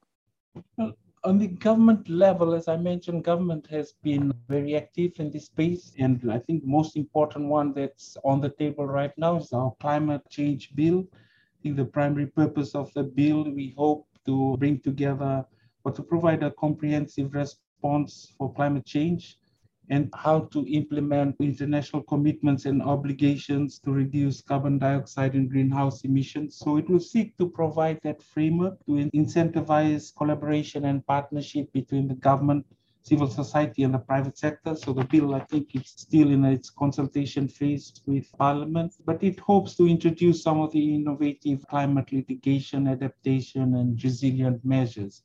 On 1.23 1.39
the 1.39 1.47
government 1.47 2.07
level, 2.07 2.53
as 2.53 2.67
I 2.67 2.77
mentioned, 2.77 3.23
government 3.23 3.65
has 3.67 3.93
been 4.03 4.31
very 4.47 4.75
active 4.75 5.13
in 5.19 5.31
this 5.31 5.45
space. 5.45 5.91
And 5.97 6.31
I 6.31 6.37
think 6.37 6.61
the 6.61 6.67
most 6.67 6.95
important 6.95 7.47
one 7.47 7.73
that's 7.73 8.15
on 8.23 8.41
the 8.41 8.49
table 8.49 8.85
right 8.85 9.11
now 9.17 9.37
is 9.37 9.51
our 9.51 9.73
climate 9.79 10.21
change 10.29 10.75
bill. 10.75 11.07
I 11.13 11.63
think 11.63 11.77
the 11.77 11.85
primary 11.85 12.27
purpose 12.27 12.75
of 12.75 12.93
the 12.93 13.03
bill, 13.03 13.43
we 13.43 13.73
hope 13.75 14.07
to 14.27 14.55
bring 14.57 14.79
together 14.79 15.45
or 15.83 15.91
to 15.91 16.03
provide 16.03 16.43
a 16.43 16.51
comprehensive 16.51 17.33
response 17.33 18.33
for 18.37 18.53
climate 18.53 18.85
change 18.85 19.39
and 19.89 20.09
how 20.15 20.41
to 20.51 20.65
implement 20.67 21.35
international 21.39 22.03
commitments 22.03 22.65
and 22.65 22.81
obligations 22.81 23.79
to 23.79 23.91
reduce 23.91 24.41
carbon 24.41 24.77
dioxide 24.77 25.33
and 25.35 25.49
greenhouse 25.49 26.03
emissions. 26.03 26.57
So 26.57 26.77
it 26.77 26.89
will 26.89 26.99
seek 26.99 27.37
to 27.37 27.49
provide 27.49 27.99
that 28.03 28.21
framework 28.21 28.83
to 28.85 29.09
incentivize 29.13 30.15
collaboration 30.15 30.85
and 30.85 31.05
partnership 31.05 31.71
between 31.73 32.07
the 32.07 32.15
government, 32.15 32.65
civil 33.01 33.27
society, 33.27 33.83
and 33.83 33.93
the 33.93 33.99
private 33.99 34.37
sector. 34.37 34.75
So 34.75 34.91
the 34.91 35.03
bill, 35.05 35.35
I 35.35 35.41
think, 35.41 35.75
is 35.75 35.83
still 35.85 36.31
in 36.31 36.43
its 36.45 36.71
consultation 36.71 37.47
phase 37.47 38.01
with 38.07 38.25
Parliament, 38.37 38.93
but 39.05 39.23
it 39.23 39.39
hopes 39.39 39.75
to 39.75 39.87
introduce 39.87 40.41
some 40.41 40.59
of 40.59 40.71
the 40.71 40.95
innovative 40.95 41.65
climate 41.67 42.11
mitigation, 42.11 42.87
adaptation, 42.87 43.75
and 43.75 44.03
resilient 44.03 44.65
measures. 44.65 45.21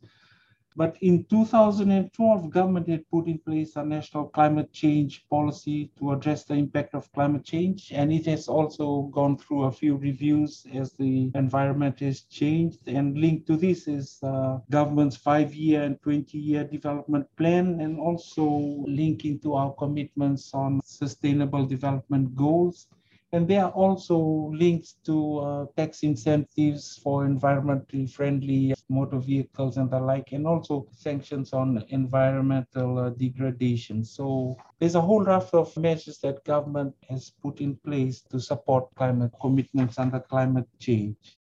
But 0.77 0.97
in 1.01 1.25
2012, 1.25 2.51
government 2.51 2.89
had 2.89 3.09
put 3.11 3.27
in 3.27 3.39
place 3.39 3.77
a 3.77 3.85
national 3.85 4.29
climate 4.29 4.73
change 4.73 5.27
policy 5.29 5.91
to 5.99 6.13
address 6.13 6.45
the 6.45 6.55
impact 6.55 6.95
of 6.95 7.13
climate 7.13 7.45
change. 7.45 7.91
And 7.93 8.13
it 8.13 8.27
has 8.27 8.47
also 8.49 9.03
gone 9.13 9.37
through 9.37 9.65
a 9.65 9.73
few 9.73 9.97
reviews 9.97 10.67
as 10.73 10.93
the 10.93 11.31
environment 11.35 11.99
has 12.01 12.23
changed. 12.23 12.87
And 12.87 13.19
linked 13.19 13.47
to 13.49 13.57
this 13.57 13.89
is 13.89 14.19
uh, 14.23 14.59
government's 14.71 15.17
five-year 15.17 15.83
and 15.83 16.01
20-year 16.03 16.65
development 16.65 17.27
plan, 17.37 17.81
and 17.81 17.99
also 17.99 18.45
linking 18.87 19.41
to 19.41 19.55
our 19.55 19.73
commitments 19.75 20.55
on 20.55 20.81
sustainable 20.85 21.67
development 21.67 22.37
goals 22.37 22.87
and 23.33 23.47
there 23.47 23.65
are 23.65 23.71
also 23.71 24.19
links 24.53 24.97
to 25.05 25.39
uh, 25.39 25.67
tax 25.77 26.03
incentives 26.03 26.99
for 27.03 27.27
environmentally 27.27 28.11
friendly 28.11 28.75
motor 28.89 29.19
vehicles 29.19 29.77
and 29.77 29.91
the 29.91 30.01
like, 30.01 30.33
and 30.33 30.47
also 30.47 30.87
sanctions 30.93 31.53
on 31.53 31.85
environmental 31.89 32.99
uh, 32.99 33.11
degradation. 33.11 34.05
So 34.05 34.57
there's 34.79 34.97
a 34.97 35.01
whole 35.01 35.25
raft 35.25 35.55
of 35.55 35.77
measures 35.77 36.19
that 36.19 36.45
government 36.45 36.95
has 37.09 37.31
put 37.43 37.61
in 37.61 37.77
place 37.77 38.21
to 38.31 38.41
support 38.41 38.95
climate 38.97 39.33
commitments 39.41 39.99
under 39.99 40.21
climate 40.21 40.69
change. 40.81 41.40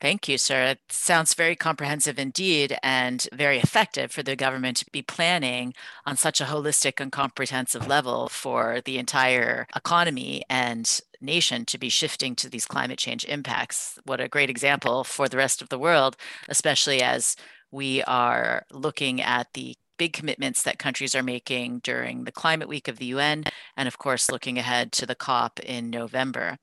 Thank 0.00 0.28
you, 0.28 0.38
sir. 0.38 0.62
It 0.62 0.80
sounds 0.90 1.34
very 1.34 1.56
comprehensive 1.56 2.20
indeed 2.20 2.78
and 2.84 3.26
very 3.32 3.58
effective 3.58 4.12
for 4.12 4.22
the 4.22 4.36
government 4.36 4.76
to 4.76 4.86
be 4.92 5.02
planning 5.02 5.74
on 6.06 6.16
such 6.16 6.40
a 6.40 6.44
holistic 6.44 7.00
and 7.00 7.10
comprehensive 7.10 7.88
level 7.88 8.28
for 8.28 8.80
the 8.84 8.96
entire 8.96 9.66
economy 9.74 10.44
and 10.48 11.00
nation 11.20 11.64
to 11.64 11.78
be 11.78 11.88
shifting 11.88 12.36
to 12.36 12.48
these 12.48 12.64
climate 12.64 12.98
change 13.00 13.24
impacts. 13.24 13.98
What 14.04 14.20
a 14.20 14.28
great 14.28 14.50
example 14.50 15.02
for 15.02 15.28
the 15.28 15.36
rest 15.36 15.60
of 15.62 15.68
the 15.68 15.80
world, 15.80 16.16
especially 16.48 17.02
as 17.02 17.34
we 17.72 18.04
are 18.04 18.64
looking 18.70 19.20
at 19.20 19.48
the 19.54 19.74
big 19.98 20.12
commitments 20.12 20.62
that 20.62 20.78
countries 20.78 21.16
are 21.16 21.24
making 21.24 21.80
during 21.80 22.22
the 22.22 22.30
climate 22.30 22.68
week 22.68 22.86
of 22.86 22.98
the 22.98 23.06
UN, 23.06 23.42
and 23.76 23.88
of 23.88 23.98
course, 23.98 24.30
looking 24.30 24.58
ahead 24.58 24.92
to 24.92 25.06
the 25.06 25.16
COP 25.16 25.58
in 25.58 25.90
November. 25.90 26.58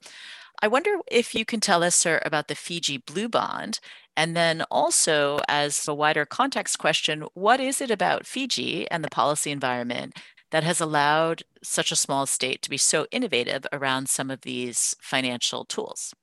I 0.61 0.67
wonder 0.67 0.97
if 1.07 1.35
you 1.35 1.45
can 1.45 1.59
tell 1.59 1.83
us, 1.83 1.95
sir, 1.95 2.21
about 2.25 2.47
the 2.47 2.55
Fiji 2.55 2.97
Blue 2.97 3.27
Bond. 3.27 3.79
And 4.17 4.35
then 4.35 4.63
also, 4.71 5.39
as 5.47 5.87
a 5.87 5.93
wider 5.93 6.25
context 6.25 6.79
question, 6.79 7.25
what 7.33 7.59
is 7.59 7.81
it 7.81 7.91
about 7.91 8.25
Fiji 8.25 8.89
and 8.89 9.03
the 9.03 9.09
policy 9.09 9.51
environment 9.51 10.17
that 10.51 10.63
has 10.63 10.79
allowed 10.79 11.43
such 11.61 11.91
a 11.91 11.95
small 11.95 12.25
state 12.25 12.61
to 12.61 12.69
be 12.69 12.77
so 12.77 13.07
innovative 13.11 13.65
around 13.73 14.07
some 14.07 14.31
of 14.31 14.41
these 14.41 14.95
financial 15.01 15.65
tools? 15.65 16.13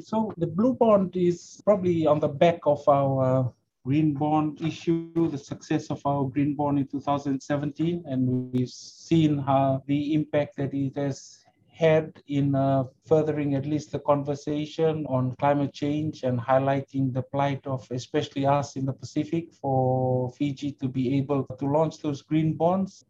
So, 0.00 0.32
the 0.36 0.46
Blue 0.46 0.74
Bond 0.74 1.16
is 1.16 1.60
probably 1.64 2.06
on 2.06 2.20
the 2.20 2.28
back 2.28 2.60
of 2.64 2.88
our 2.88 3.52
green 3.84 4.14
bond 4.14 4.60
issue, 4.62 5.10
the 5.28 5.38
success 5.38 5.90
of 5.90 6.00
our 6.04 6.24
green 6.24 6.54
bond 6.54 6.78
in 6.78 6.86
2017, 6.86 8.04
and 8.06 8.52
we've 8.52 8.68
seen 8.68 9.38
how 9.38 9.82
the 9.86 10.14
impact 10.14 10.56
that 10.56 10.72
it 10.72 10.96
has 10.96 11.39
had 11.80 12.22
in 12.28 12.54
uh, 12.54 12.84
furthering 13.06 13.54
at 13.54 13.64
least 13.64 13.90
the 13.90 13.98
conversation 13.98 15.06
on 15.06 15.34
climate 15.36 15.72
change 15.72 16.24
and 16.24 16.38
highlighting 16.38 17.10
the 17.10 17.22
plight 17.22 17.66
of 17.66 17.86
especially 17.90 18.44
us 18.44 18.76
in 18.76 18.84
the 18.84 18.92
Pacific 18.92 19.50
for 19.62 20.30
Fiji 20.32 20.72
to 20.72 20.88
be 20.88 21.16
able 21.16 21.44
to 21.58 21.66
launch 21.66 21.96
those 22.02 22.20
green 22.20 22.52
bonds. 22.52 23.06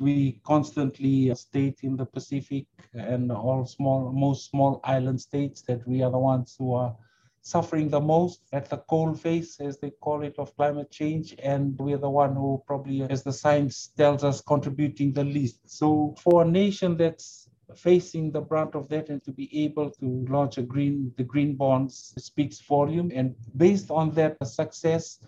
We 0.00 0.40
constantly 0.44 1.34
state 1.34 1.80
in 1.82 1.94
the 1.96 2.06
Pacific 2.06 2.64
and 2.94 3.30
all 3.30 3.66
small, 3.66 4.10
most 4.10 4.50
small 4.50 4.80
island 4.82 5.20
states 5.20 5.60
that 5.68 5.86
we 5.86 6.02
are 6.02 6.10
the 6.10 6.18
ones 6.18 6.56
who 6.58 6.72
are 6.72 6.96
suffering 7.42 7.88
the 7.90 8.00
most 8.00 8.40
at 8.52 8.70
the 8.70 8.78
cold 8.88 9.20
face, 9.20 9.60
as 9.60 9.78
they 9.78 9.90
call 9.90 10.22
it, 10.22 10.34
of 10.38 10.56
climate 10.56 10.90
change. 10.90 11.34
And 11.42 11.78
we're 11.78 11.98
the 11.98 12.10
one 12.10 12.34
who 12.34 12.62
probably, 12.66 13.02
as 13.02 13.22
the 13.22 13.32
science 13.32 13.92
tells 13.96 14.24
us, 14.24 14.40
contributing 14.40 15.12
the 15.12 15.24
least. 15.24 15.60
So 15.66 16.14
for 16.18 16.42
a 16.42 16.48
nation 16.62 16.96
that's 16.96 17.45
facing 17.78 18.30
the 18.30 18.40
brunt 18.40 18.74
of 18.74 18.88
that 18.88 19.08
and 19.08 19.22
to 19.24 19.32
be 19.32 19.64
able 19.64 19.90
to 19.90 20.26
launch 20.28 20.58
a 20.58 20.62
green 20.62 21.12
the 21.16 21.24
green 21.24 21.54
bonds 21.54 22.14
speaks 22.18 22.60
volume. 22.60 23.10
And 23.14 23.34
based 23.56 23.90
on 23.90 24.10
that 24.12 24.36
success 24.46 25.20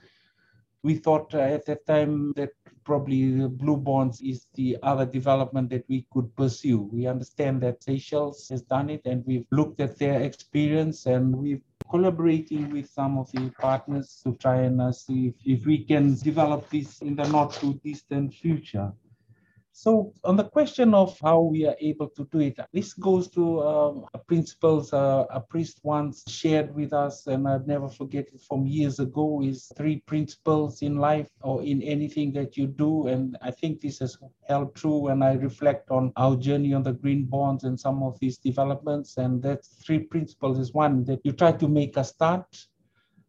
we 0.83 0.95
thought 0.95 1.35
uh, 1.35 1.39
at 1.39 1.67
that 1.67 1.85
time 1.87 2.33
that 2.37 2.51
probably 2.85 3.47
blue 3.49 3.77
bonds 3.77 4.21
is 4.21 4.47
the 4.55 4.77
other 4.83 5.05
development 5.05 5.69
that 5.71 5.85
we 5.89 6.07
could 6.13 6.35
pursue. 6.37 6.79
We 6.79 7.07
understand 7.07 7.61
that 7.63 7.83
seychelles 7.83 8.49
has 8.49 8.63
done 8.63 8.89
it 8.89 9.03
and 9.05 9.25
we've 9.27 9.47
looked 9.51 9.81
at 9.81 9.99
their 9.99 10.23
experience 10.23 11.07
and 11.07 11.37
we've 11.37 11.63
collaborating 11.91 12.71
with 12.71 12.89
some 12.89 13.19
of 13.19 13.31
the 13.33 13.51
partners 13.59 14.21
to 14.23 14.35
try 14.37 14.57
and 14.57 14.81
uh, 14.81 14.93
see 14.93 15.29
if, 15.29 15.61
if 15.61 15.67
we 15.67 15.85
can 15.85 16.15
develop 16.17 16.69
this 16.71 17.01
in 17.01 17.17
the 17.17 17.27
not 17.29 17.53
too 17.53 17.81
distant 17.83 18.33
future 18.33 18.93
So, 19.81 20.13
on 20.25 20.35
the 20.35 20.43
question 20.43 20.93
of 20.93 21.17
how 21.21 21.39
we 21.41 21.65
are 21.65 21.77
able 21.79 22.09
to 22.09 22.25
do 22.33 22.41
it, 22.41 22.59
this 22.73 22.95
goes 22.95 23.29
to 23.29 23.63
um, 23.63 24.07
principles 24.27 24.93
uh, 24.93 25.27
a 25.31 25.39
priest 25.39 25.79
once 25.85 26.25
shared 26.27 26.75
with 26.75 26.93
us, 26.93 27.29
and 27.29 27.47
I'll 27.47 27.65
never 27.65 27.89
forget 27.89 28.27
it 28.35 28.41
from 28.41 28.67
years 28.67 28.99
ago 28.99 29.41
is 29.41 29.71
three 29.77 30.01
principles 30.01 30.83
in 30.83 30.97
life 30.97 31.29
or 31.43 31.63
in 31.63 31.81
anything 31.83 32.33
that 32.33 32.57
you 32.57 32.67
do. 32.67 33.07
And 33.07 33.39
I 33.41 33.53
think 33.53 33.81
this 33.81 34.01
has 34.01 34.19
held 34.49 34.75
true 34.75 34.99
when 34.99 35.23
I 35.23 35.35
reflect 35.35 35.93
on 35.93 36.13
our 36.17 36.35
journey 36.35 36.75
on 36.75 36.83
the 36.83 36.95
green 36.95 37.27
bonds 37.27 37.63
and 37.63 37.79
some 37.79 38.03
of 38.03 38.19
these 38.19 38.37
developments. 38.37 39.17
And 39.17 39.41
that 39.45 39.65
three 39.65 40.01
principles 40.01 40.59
is 40.59 40.75
one 40.75 41.05
that 41.05 41.21
you 41.23 41.31
try 41.31 41.53
to 41.53 41.69
make 41.69 41.97
a 41.97 42.03
start. 42.03 42.67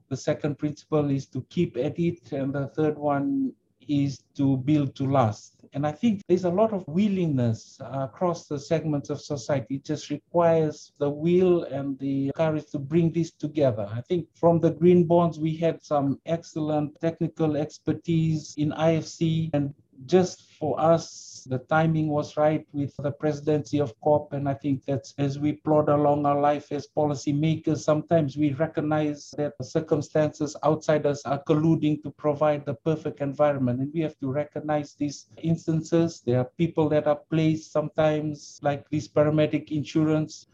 The 0.10 0.18
second 0.18 0.58
principle 0.58 1.12
is 1.12 1.28
to 1.28 1.46
keep 1.52 1.78
at 1.78 2.00
it. 2.00 2.32
And 2.32 2.52
the 2.52 2.70
third 2.70 2.98
one 2.98 3.54
is 3.88 4.24
to 4.38 4.58
build 4.58 4.96
to 4.96 5.06
last. 5.06 5.59
And 5.74 5.86
I 5.86 5.92
think 5.92 6.22
there's 6.28 6.46
a 6.46 6.50
lot 6.50 6.74
of 6.74 6.88
willingness 6.88 7.80
uh, 7.82 8.08
across 8.10 8.48
the 8.48 8.60
segments 8.60 9.10
of 9.10 9.22
society. 9.22 9.76
It 9.76 9.86
just 9.86 10.10
requires 10.10 10.94
the 11.00 11.10
will 11.10 11.64
and 11.64 11.98
the 12.00 12.32
courage 12.36 12.66
to 12.72 12.80
bring 12.80 13.12
this 13.12 13.32
together. 13.32 13.88
I 13.92 14.02
think 14.02 14.28
from 14.36 14.60
the 14.60 14.72
green 14.72 15.06
bonds, 15.06 15.40
we 15.40 15.56
had 15.56 15.84
some 15.84 16.20
excellent 16.26 17.00
technical 17.00 17.58
expertise 17.58 18.56
in 18.58 18.72
IFC 18.72 19.52
and 19.54 19.74
just 20.06 20.54
for 20.60 20.80
us, 20.80 21.12
the 21.50 21.58
timing 21.58 22.10
was 22.10 22.38
right 22.38 22.66
with 22.74 22.96
the 22.98 23.12
presidency 23.12 23.80
of 23.80 24.00
COP. 24.02 24.34
And 24.34 24.48
I 24.48 24.54
think 24.54 24.86
that 24.86 25.12
as 25.18 25.40
we 25.40 25.54
plod 25.54 25.90
along 25.90 26.26
our 26.26 26.40
life 26.40 26.72
as 26.72 26.88
policymakers, 26.96 27.80
sometimes 27.80 28.38
we 28.38 28.54
recognize 28.54 29.34
that 29.38 29.58
the 29.58 29.64
circumstances 29.64 30.56
outside 30.64 31.06
us 31.08 31.24
are 31.26 31.44
colluding 31.44 32.04
to 32.04 32.12
provide 32.12 32.66
the 32.66 32.76
perfect 32.76 33.20
environment. 33.20 33.80
And 33.80 33.92
we 33.94 34.02
have 34.02 34.18
to 34.20 34.32
recognize 34.32 34.94
these 34.94 35.28
instances. 35.38 36.22
There 36.26 36.40
are 36.40 36.52
people 36.58 36.88
that 36.90 37.08
are 37.08 37.20
placed 37.32 37.72
sometimes, 37.72 38.60
like 38.62 38.88
this 38.90 39.08
parametric 39.08 39.72
insurance. 39.72 40.46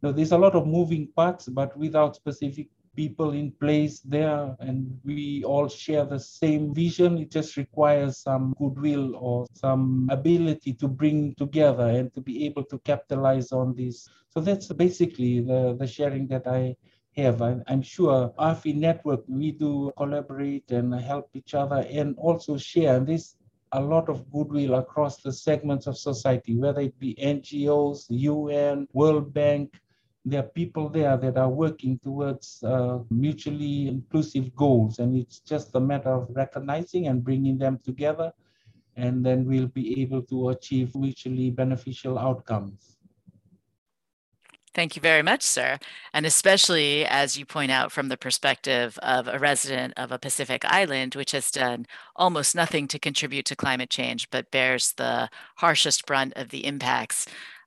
There's 0.00 0.32
a 0.32 0.38
lot 0.38 0.54
of 0.54 0.66
moving 0.66 1.08
parts, 1.14 1.48
but 1.48 1.76
without 1.76 2.16
specific 2.16 2.68
people 2.98 3.30
in 3.30 3.52
place 3.60 4.00
there 4.00 4.56
and 4.58 4.98
we 5.04 5.44
all 5.44 5.68
share 5.68 6.04
the 6.04 6.18
same 6.18 6.74
vision. 6.74 7.16
It 7.16 7.30
just 7.30 7.56
requires 7.56 8.18
some 8.18 8.56
goodwill 8.58 9.14
or 9.14 9.46
some 9.52 10.08
ability 10.10 10.72
to 10.80 10.88
bring 10.88 11.32
together 11.38 11.86
and 11.98 12.12
to 12.14 12.20
be 12.20 12.44
able 12.46 12.64
to 12.64 12.78
capitalize 12.80 13.52
on 13.52 13.76
this. 13.76 14.08
So 14.30 14.40
that's 14.40 14.66
basically 14.72 15.38
the, 15.38 15.76
the 15.78 15.86
sharing 15.86 16.26
that 16.26 16.48
I 16.48 16.74
have. 17.14 17.40
I, 17.40 17.58
am 17.68 17.82
sure 17.82 18.34
AFI 18.36 18.74
Network, 18.74 19.22
we 19.28 19.52
do 19.52 19.92
collaborate 19.96 20.68
and 20.72 20.92
help 20.92 21.30
each 21.34 21.54
other 21.54 21.86
and 21.88 22.16
also 22.18 22.56
share. 22.56 22.96
And 22.96 23.06
this 23.06 23.36
a 23.70 23.80
lot 23.80 24.08
of 24.08 24.28
goodwill 24.32 24.74
across 24.74 25.22
the 25.22 25.32
segments 25.32 25.86
of 25.86 25.96
society, 25.96 26.56
whether 26.56 26.80
it 26.80 26.98
be 26.98 27.14
NGOs, 27.14 28.06
UN, 28.08 28.88
World 28.92 29.32
Bank, 29.32 29.78
there 30.24 30.40
are 30.40 30.48
people 30.48 30.88
there 30.88 31.16
that 31.16 31.36
are 31.36 31.48
working 31.48 31.98
towards 32.02 32.62
uh, 32.62 32.98
mutually 33.10 33.88
inclusive 33.88 34.54
goals. 34.54 34.98
And 34.98 35.16
it's 35.16 35.40
just 35.40 35.74
a 35.74 35.80
matter 35.80 36.10
of 36.10 36.28
recognizing 36.30 37.06
and 37.06 37.24
bringing 37.24 37.58
them 37.58 37.78
together. 37.84 38.32
And 38.96 39.24
then 39.24 39.44
we'll 39.44 39.68
be 39.68 40.02
able 40.02 40.22
to 40.22 40.50
achieve 40.50 40.94
mutually 40.94 41.50
beneficial 41.50 42.18
outcomes. 42.18 42.98
Thank 44.74 44.94
you 44.94 45.02
very 45.02 45.22
much, 45.22 45.42
sir. 45.42 45.78
And 46.12 46.24
especially 46.26 47.04
as 47.04 47.36
you 47.36 47.44
point 47.44 47.72
out 47.72 47.90
from 47.90 48.08
the 48.08 48.16
perspective 48.16 48.96
of 48.98 49.26
a 49.26 49.38
resident 49.38 49.94
of 49.96 50.12
a 50.12 50.18
Pacific 50.18 50.64
island, 50.64 51.14
which 51.14 51.32
has 51.32 51.50
done 51.50 51.86
almost 52.14 52.54
nothing 52.54 52.86
to 52.88 52.98
contribute 52.98 53.44
to 53.46 53.56
climate 53.56 53.90
change, 53.90 54.30
but 54.30 54.50
bears 54.50 54.92
the 54.92 55.30
harshest 55.56 56.06
brunt 56.06 56.32
of 56.36 56.50
the 56.50 56.64
impacts 56.64 57.26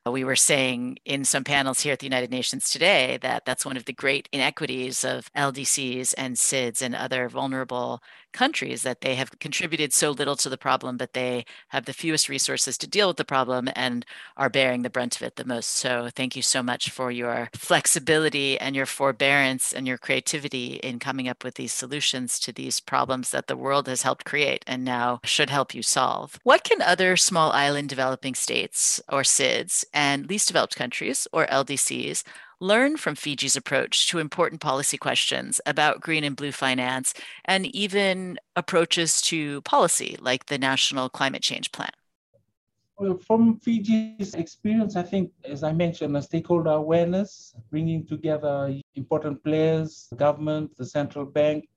we 0.10 0.24
were 0.24 0.36
saying 0.36 0.98
in 1.06 1.24
some 1.26 1.44
panels 1.44 1.82
here 1.82 1.94
at 1.94 2.00
the 2.00 2.08
United 2.08 2.32
Nations 2.32 2.72
today 2.72 3.20
that 3.22 3.46
that's 3.46 3.66
one 3.66 3.78
of 3.78 3.86
the 3.86 3.94
great 3.94 4.28
inequities 4.32 5.04
of 5.04 5.32
LDCs 5.34 6.16
and 6.18 6.36
SIDS 6.36 6.82
and 6.82 6.96
other 6.96 7.30
vulnerable 7.30 8.02
countries 8.34 8.84
that 8.84 9.02
they 9.02 9.16
have 9.16 9.38
contributed 9.40 9.94
so 9.94 10.12
little 10.12 10.36
to 10.38 10.50
the 10.50 10.58
problem, 10.58 10.98
but 10.98 11.14
they 11.14 11.46
have 11.70 11.86
the 11.86 11.94
fewest 11.94 12.30
resources 12.30 12.78
to 12.78 12.88
deal 12.88 13.08
with 13.08 13.18
the 13.18 13.26
problem 13.26 13.70
and 13.76 14.06
are 14.38 14.50
bearing 14.50 14.82
the 14.82 14.90
brunt 14.90 15.16
of 15.16 15.22
it 15.22 15.36
the 15.36 15.46
most. 15.46 15.70
So 15.70 16.10
thank 16.16 16.36
you 16.36 16.42
so 16.42 16.62
much 16.64 16.90
for 16.90 17.12
your 17.12 17.50
flexibility 17.56 18.60
and 18.60 18.76
your 18.76 18.86
forbearance 18.86 19.74
and 19.74 19.88
your 19.88 19.98
creativity 19.98 20.76
in 20.84 21.00
coming 21.00 21.28
up 21.28 21.44
with 21.44 21.56
these 21.56 21.74
solutions 21.74 22.40
to 22.40 22.52
these 22.52 22.80
problems 22.80 23.32
that 23.32 23.48
the 23.48 23.58
world 23.58 23.88
has 23.88 24.02
helped 24.02 24.26
create 24.26 24.64
and 24.68 24.84
now 24.84 25.20
should 25.24 25.50
help 25.50 25.74
you 25.74 25.84
solve. 25.84 26.40
What 26.44 26.64
can 26.64 26.82
other 26.82 27.18
small 27.18 27.52
island 27.52 27.90
developing 27.90 28.36
states 28.36 29.02
or 29.10 29.22
SIDS 29.22 29.86
and 29.94 30.28
least 30.28 30.48
developed 30.48 30.76
countries 30.76 31.28
or 31.32 31.46
LDCs 31.48 32.24
learn 32.62 32.96
from 32.96 33.16
Fiji's 33.16 33.56
approach 33.56 34.08
to 34.08 34.20
important 34.20 34.62
policy 34.62 34.98
questions 34.98 35.60
about 35.66 36.00
green 36.00 36.24
and 36.24 36.36
blue 36.36 36.52
finance, 36.52 37.14
and 37.44 37.66
even 37.76 38.38
approaches 38.56 39.20
to 39.24 39.62
policy 39.62 40.16
like 40.22 40.46
the 40.46 40.58
National 40.58 41.10
Climate 41.10 41.42
Change 41.42 41.72
Plan? 41.72 41.90
Well, 42.98 43.18
from 43.18 43.58
Fiji's 43.58 44.36
experience, 44.36 44.96
I 44.96 45.02
think, 45.02 45.32
as 45.44 45.64
I 45.64 45.74
mentioned, 45.74 46.16
a 46.16 46.22
stakeholder 46.22 46.70
awareness, 46.70 47.56
bringing 47.72 48.06
together 48.06 48.80
important 48.94 49.44
players, 49.44 50.08
government, 50.16 50.78
the 50.78 50.86
central 50.86 51.26
bank, 51.26 51.68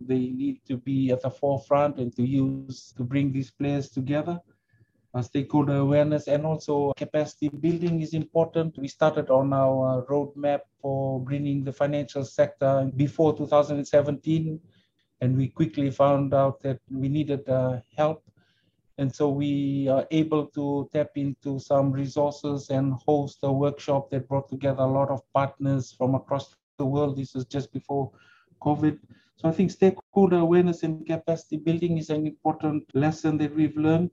they 0.00 0.18
need 0.18 0.60
to 0.66 0.76
be 0.76 1.10
at 1.12 1.22
the 1.22 1.30
forefront 1.30 1.98
and 1.98 2.14
to 2.16 2.22
use 2.26 2.92
to 2.96 3.04
bring 3.04 3.32
these 3.32 3.50
players 3.52 3.88
together 3.88 4.40
stakeholder 5.22 5.76
awareness 5.76 6.28
and 6.28 6.44
also 6.44 6.92
capacity 6.96 7.48
building 7.48 8.00
is 8.00 8.14
important. 8.14 8.76
We 8.78 8.88
started 8.88 9.30
on 9.30 9.52
our 9.52 10.04
roadmap 10.06 10.60
for 10.80 11.20
bringing 11.20 11.64
the 11.64 11.72
financial 11.72 12.24
sector 12.24 12.90
before 12.96 13.36
2017, 13.36 14.60
and 15.20 15.36
we 15.36 15.48
quickly 15.48 15.90
found 15.90 16.34
out 16.34 16.60
that 16.60 16.80
we 16.90 17.08
needed 17.08 17.48
uh, 17.48 17.80
help. 17.96 18.22
And 18.98 19.14
so 19.14 19.28
we 19.28 19.88
are 19.88 20.06
able 20.10 20.46
to 20.46 20.88
tap 20.92 21.10
into 21.16 21.58
some 21.58 21.92
resources 21.92 22.70
and 22.70 22.94
host 23.06 23.38
a 23.42 23.52
workshop 23.52 24.10
that 24.10 24.28
brought 24.28 24.48
together 24.48 24.82
a 24.82 24.86
lot 24.86 25.10
of 25.10 25.20
partners 25.32 25.92
from 25.92 26.14
across 26.14 26.54
the 26.78 26.86
world. 26.86 27.16
This 27.16 27.34
was 27.34 27.44
just 27.44 27.72
before 27.72 28.10
COVID. 28.62 28.98
So 29.36 29.48
I 29.48 29.52
think 29.52 29.70
stakeholder 29.70 30.38
awareness 30.38 30.82
and 30.82 31.06
capacity 31.06 31.58
building 31.58 31.98
is 31.98 32.08
an 32.08 32.26
important 32.26 32.84
lesson 32.94 33.36
that 33.38 33.54
we've 33.54 33.76
learned 33.76 34.10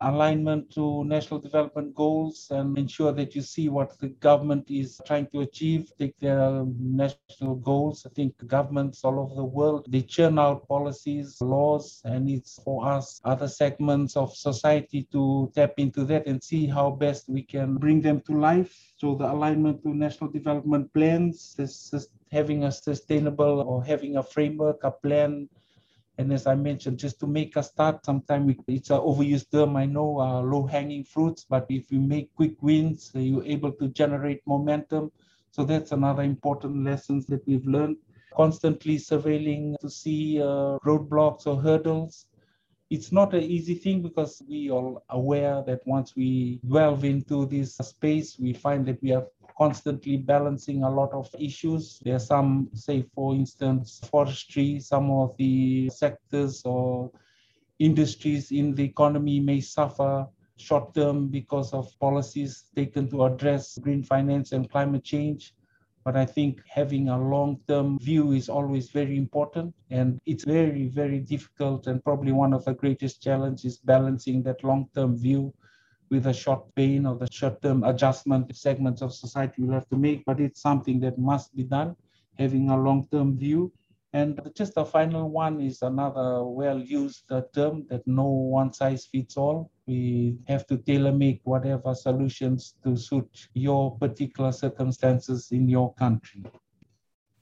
alignment 0.00 0.70
to 0.74 1.04
national 1.04 1.40
development 1.40 1.94
goals 1.94 2.48
and 2.50 2.76
ensure 2.78 3.12
that 3.12 3.34
you 3.34 3.42
see 3.42 3.68
what 3.68 3.98
the 3.98 4.08
government 4.20 4.70
is 4.70 5.00
trying 5.06 5.26
to 5.32 5.40
achieve, 5.40 5.92
take 5.98 6.18
their 6.20 6.64
national 6.78 7.56
goals. 7.56 8.06
I 8.06 8.10
think 8.14 8.34
governments 8.46 9.04
all 9.04 9.18
over 9.18 9.34
the 9.34 9.44
world, 9.44 9.86
they 9.88 10.02
churn 10.02 10.38
out 10.38 10.66
policies, 10.68 11.40
laws, 11.40 12.00
and 12.04 12.28
it's 12.28 12.60
for 12.62 12.86
us, 12.86 13.20
other 13.24 13.48
segments 13.48 14.16
of 14.16 14.34
society 14.34 15.08
to 15.12 15.50
tap 15.54 15.74
into 15.78 16.04
that 16.04 16.26
and 16.26 16.42
see 16.42 16.66
how 16.66 16.90
best 16.90 17.28
we 17.28 17.42
can 17.42 17.76
bring 17.76 18.00
them 18.00 18.20
to 18.22 18.32
life. 18.32 18.92
So 18.96 19.14
the 19.14 19.30
alignment 19.30 19.82
to 19.82 19.94
national 19.94 20.30
development 20.30 20.92
plans, 20.92 21.54
this 21.56 21.92
is 21.92 22.08
having 22.30 22.64
a 22.64 22.72
sustainable 22.72 23.60
or 23.60 23.84
having 23.84 24.16
a 24.16 24.22
framework, 24.22 24.84
a 24.84 24.90
plan 24.90 25.48
and 26.18 26.32
as 26.32 26.46
I 26.48 26.56
mentioned, 26.56 26.98
just 26.98 27.20
to 27.20 27.26
make 27.26 27.56
a 27.56 27.62
start, 27.62 28.04
sometimes 28.04 28.56
it's 28.66 28.90
an 28.90 28.98
overused 28.98 29.52
term, 29.52 29.76
I 29.76 29.86
know, 29.86 30.20
uh, 30.20 30.42
low-hanging 30.42 31.04
fruits, 31.04 31.46
but 31.48 31.66
if 31.70 31.92
you 31.92 32.00
make 32.00 32.34
quick 32.34 32.60
wins, 32.60 33.12
uh, 33.14 33.20
you're 33.20 33.44
able 33.44 33.72
to 33.72 33.88
generate 33.88 34.42
momentum. 34.44 35.12
So 35.52 35.64
that's 35.64 35.92
another 35.92 36.22
important 36.22 36.84
lessons 36.84 37.26
that 37.26 37.46
we've 37.46 37.66
learned. 37.66 37.96
Constantly 38.36 38.96
surveilling 38.96 39.78
to 39.78 39.88
see 39.88 40.40
uh, 40.42 40.78
roadblocks 40.84 41.46
or 41.46 41.60
hurdles. 41.62 42.26
It's 42.90 43.12
not 43.12 43.34
an 43.34 43.42
easy 43.42 43.74
thing 43.74 44.00
because 44.02 44.42
we 44.48 44.70
are 44.70 44.94
aware 45.10 45.62
that 45.66 45.86
once 45.86 46.16
we 46.16 46.58
delve 46.66 47.04
into 47.04 47.44
this 47.44 47.76
space, 47.76 48.38
we 48.38 48.54
find 48.54 48.86
that 48.86 49.02
we 49.02 49.12
are 49.12 49.26
constantly 49.58 50.16
balancing 50.16 50.84
a 50.84 50.90
lot 50.90 51.12
of 51.12 51.28
issues. 51.38 52.00
There 52.02 52.14
are 52.14 52.20
some, 52.20 52.70
say, 52.72 53.04
for 53.14 53.34
instance, 53.34 54.00
forestry, 54.10 54.80
some 54.80 55.10
of 55.10 55.36
the 55.36 55.90
sectors 55.90 56.62
or 56.64 57.10
industries 57.78 58.52
in 58.52 58.74
the 58.74 58.84
economy 58.84 59.38
may 59.38 59.60
suffer 59.60 60.26
short 60.56 60.94
term 60.94 61.28
because 61.28 61.72
of 61.74 61.92
policies 62.00 62.64
taken 62.74 63.08
to 63.10 63.24
address 63.24 63.78
green 63.78 64.02
finance 64.02 64.52
and 64.52 64.70
climate 64.70 65.04
change. 65.04 65.54
But 66.04 66.16
I 66.16 66.24
think 66.24 66.62
having 66.68 67.08
a 67.08 67.18
long 67.18 67.60
term 67.68 67.98
view 67.98 68.32
is 68.32 68.48
always 68.48 68.90
very 68.90 69.16
important. 69.16 69.74
And 69.90 70.20
it's 70.26 70.44
very, 70.44 70.88
very 70.88 71.20
difficult. 71.20 71.86
And 71.86 72.02
probably 72.02 72.32
one 72.32 72.52
of 72.52 72.64
the 72.64 72.74
greatest 72.74 73.22
challenges 73.22 73.78
balancing 73.78 74.42
that 74.44 74.64
long 74.64 74.88
term 74.94 75.16
view 75.16 75.52
with 76.10 76.26
a 76.26 76.32
short 76.32 76.74
pain 76.74 77.06
or 77.06 77.16
the 77.16 77.28
short-term 77.30 77.84
adjustment 77.84 78.54
segments 78.56 79.02
of 79.02 79.12
society 79.12 79.62
will 79.62 79.74
have 79.74 79.88
to 79.90 79.96
make, 79.96 80.24
but 80.24 80.40
it's 80.40 80.60
something 80.60 81.00
that 81.00 81.18
must 81.18 81.54
be 81.54 81.62
done, 81.62 81.94
having 82.38 82.70
a 82.70 82.80
long-term 82.80 83.36
view. 83.38 83.72
And 84.14 84.40
just 84.54 84.72
a 84.76 84.84
final 84.84 85.28
one 85.28 85.60
is 85.60 85.82
another 85.82 86.42
well-used 86.42 87.30
term 87.54 87.86
that 87.90 88.06
no 88.06 88.24
one 88.24 88.72
size 88.72 89.04
fits 89.04 89.36
all. 89.36 89.70
We 89.88 90.36
have 90.46 90.66
to 90.66 90.76
tailor 90.76 91.12
make 91.12 91.40
whatever 91.44 91.94
solutions 91.94 92.74
to 92.84 92.94
suit 92.94 93.48
your 93.54 93.96
particular 93.96 94.52
circumstances 94.52 95.48
in 95.50 95.66
your 95.66 95.94
country. 95.94 96.44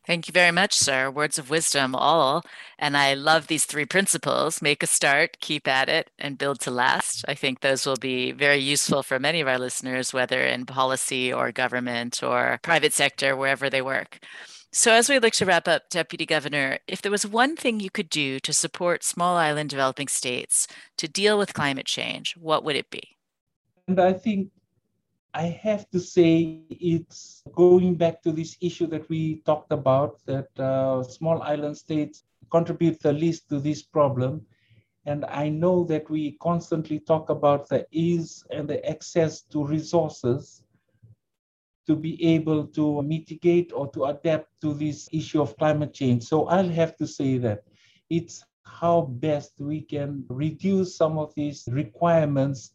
Thank 0.07 0.29
you 0.29 0.33
very 0.33 0.53
much, 0.53 0.73
sir. 0.75 1.11
Words 1.11 1.37
of 1.37 1.51
wisdom, 1.51 1.97
all. 1.97 2.45
And 2.79 2.97
I 2.97 3.15
love 3.15 3.49
these 3.49 3.65
three 3.65 3.87
principles 3.87 4.63
make 4.63 4.85
a 4.85 4.87
start, 4.87 5.39
keep 5.41 5.67
at 5.67 5.89
it, 5.89 6.13
and 6.17 6.39
build 6.39 6.61
to 6.61 6.71
last. 6.71 7.25
I 7.27 7.35
think 7.35 7.61
those 7.61 7.85
will 7.85 7.97
be 7.97 8.31
very 8.31 8.59
useful 8.59 9.03
for 9.03 9.19
many 9.19 9.41
of 9.41 9.49
our 9.49 9.59
listeners, 9.59 10.13
whether 10.13 10.41
in 10.41 10.65
policy 10.65 11.33
or 11.33 11.51
government 11.51 12.23
or 12.23 12.61
private 12.63 12.93
sector, 12.93 13.35
wherever 13.35 13.69
they 13.69 13.83
work. 13.83 14.21
So, 14.79 14.93
as 14.93 15.09
we 15.09 15.19
look 15.19 15.33
to 15.33 15.47
wrap 15.47 15.67
up, 15.69 15.89
Deputy 15.89 16.27
Governor, 16.27 16.81
if 16.87 17.01
there 17.01 17.11
was 17.11 17.27
one 17.27 17.57
thing 17.57 17.81
you 17.81 17.89
could 17.89 18.11
do 18.11 18.39
to 18.41 18.53
support 18.53 19.03
small 19.03 19.35
island 19.35 19.71
developing 19.71 20.07
states 20.07 20.69
to 20.99 21.09
deal 21.09 21.39
with 21.39 21.55
climate 21.55 21.87
change, 21.87 22.37
what 22.37 22.63
would 22.63 22.77
it 22.77 22.91
be? 22.91 23.17
And 23.89 23.99
I 23.99 24.13
think 24.13 24.51
I 25.33 25.45
have 25.45 25.89
to 25.93 25.99
say 25.99 26.61
it's 26.69 27.43
going 27.55 27.95
back 27.95 28.23
to 28.25 28.33
this 28.33 28.59
issue 28.61 28.87
that 28.89 29.09
we 29.09 29.37
talked 29.47 29.73
about 29.73 30.21
that 30.27 30.49
uh, 30.61 31.03
small 31.05 31.41
island 31.41 31.79
states 31.79 32.25
contribute 32.51 33.01
the 33.01 33.15
least 33.15 33.49
to 33.49 33.61
this 33.61 33.83
problem. 33.83 34.45
And 35.07 35.25
I 35.25 35.49
know 35.49 35.85
that 35.85 36.11
we 36.11 36.33
constantly 36.33 37.01
talk 37.01 37.31
about 37.31 37.67
the 37.71 37.87
ease 37.93 38.45
and 38.51 38.69
the 38.69 38.87
access 38.87 39.41
to 39.53 39.65
resources 39.65 40.65
to 41.87 41.97
be 41.97 42.23
able 42.25 42.67
to 42.67 43.03
mitigate 43.03 43.73
or 43.73 43.91
to 43.93 44.07
adapt 44.07 44.49
to 44.61 44.75
this 44.75 45.09
issue 45.13 45.41
of 45.41 45.57
climate 45.57 45.95
change. 45.95 46.25
So 46.25 46.47
I'll 46.47 46.69
have 46.69 46.97
to 46.97 47.07
say 47.07 47.39
that 47.39 47.65
it's 48.11 48.45
how 48.65 49.03
best 49.03 49.53
we 49.59 49.81
can 49.81 50.25
reduce 50.29 50.97
some 50.97 51.19
of 51.19 51.35
these 51.35 51.69
requirements 51.71 52.73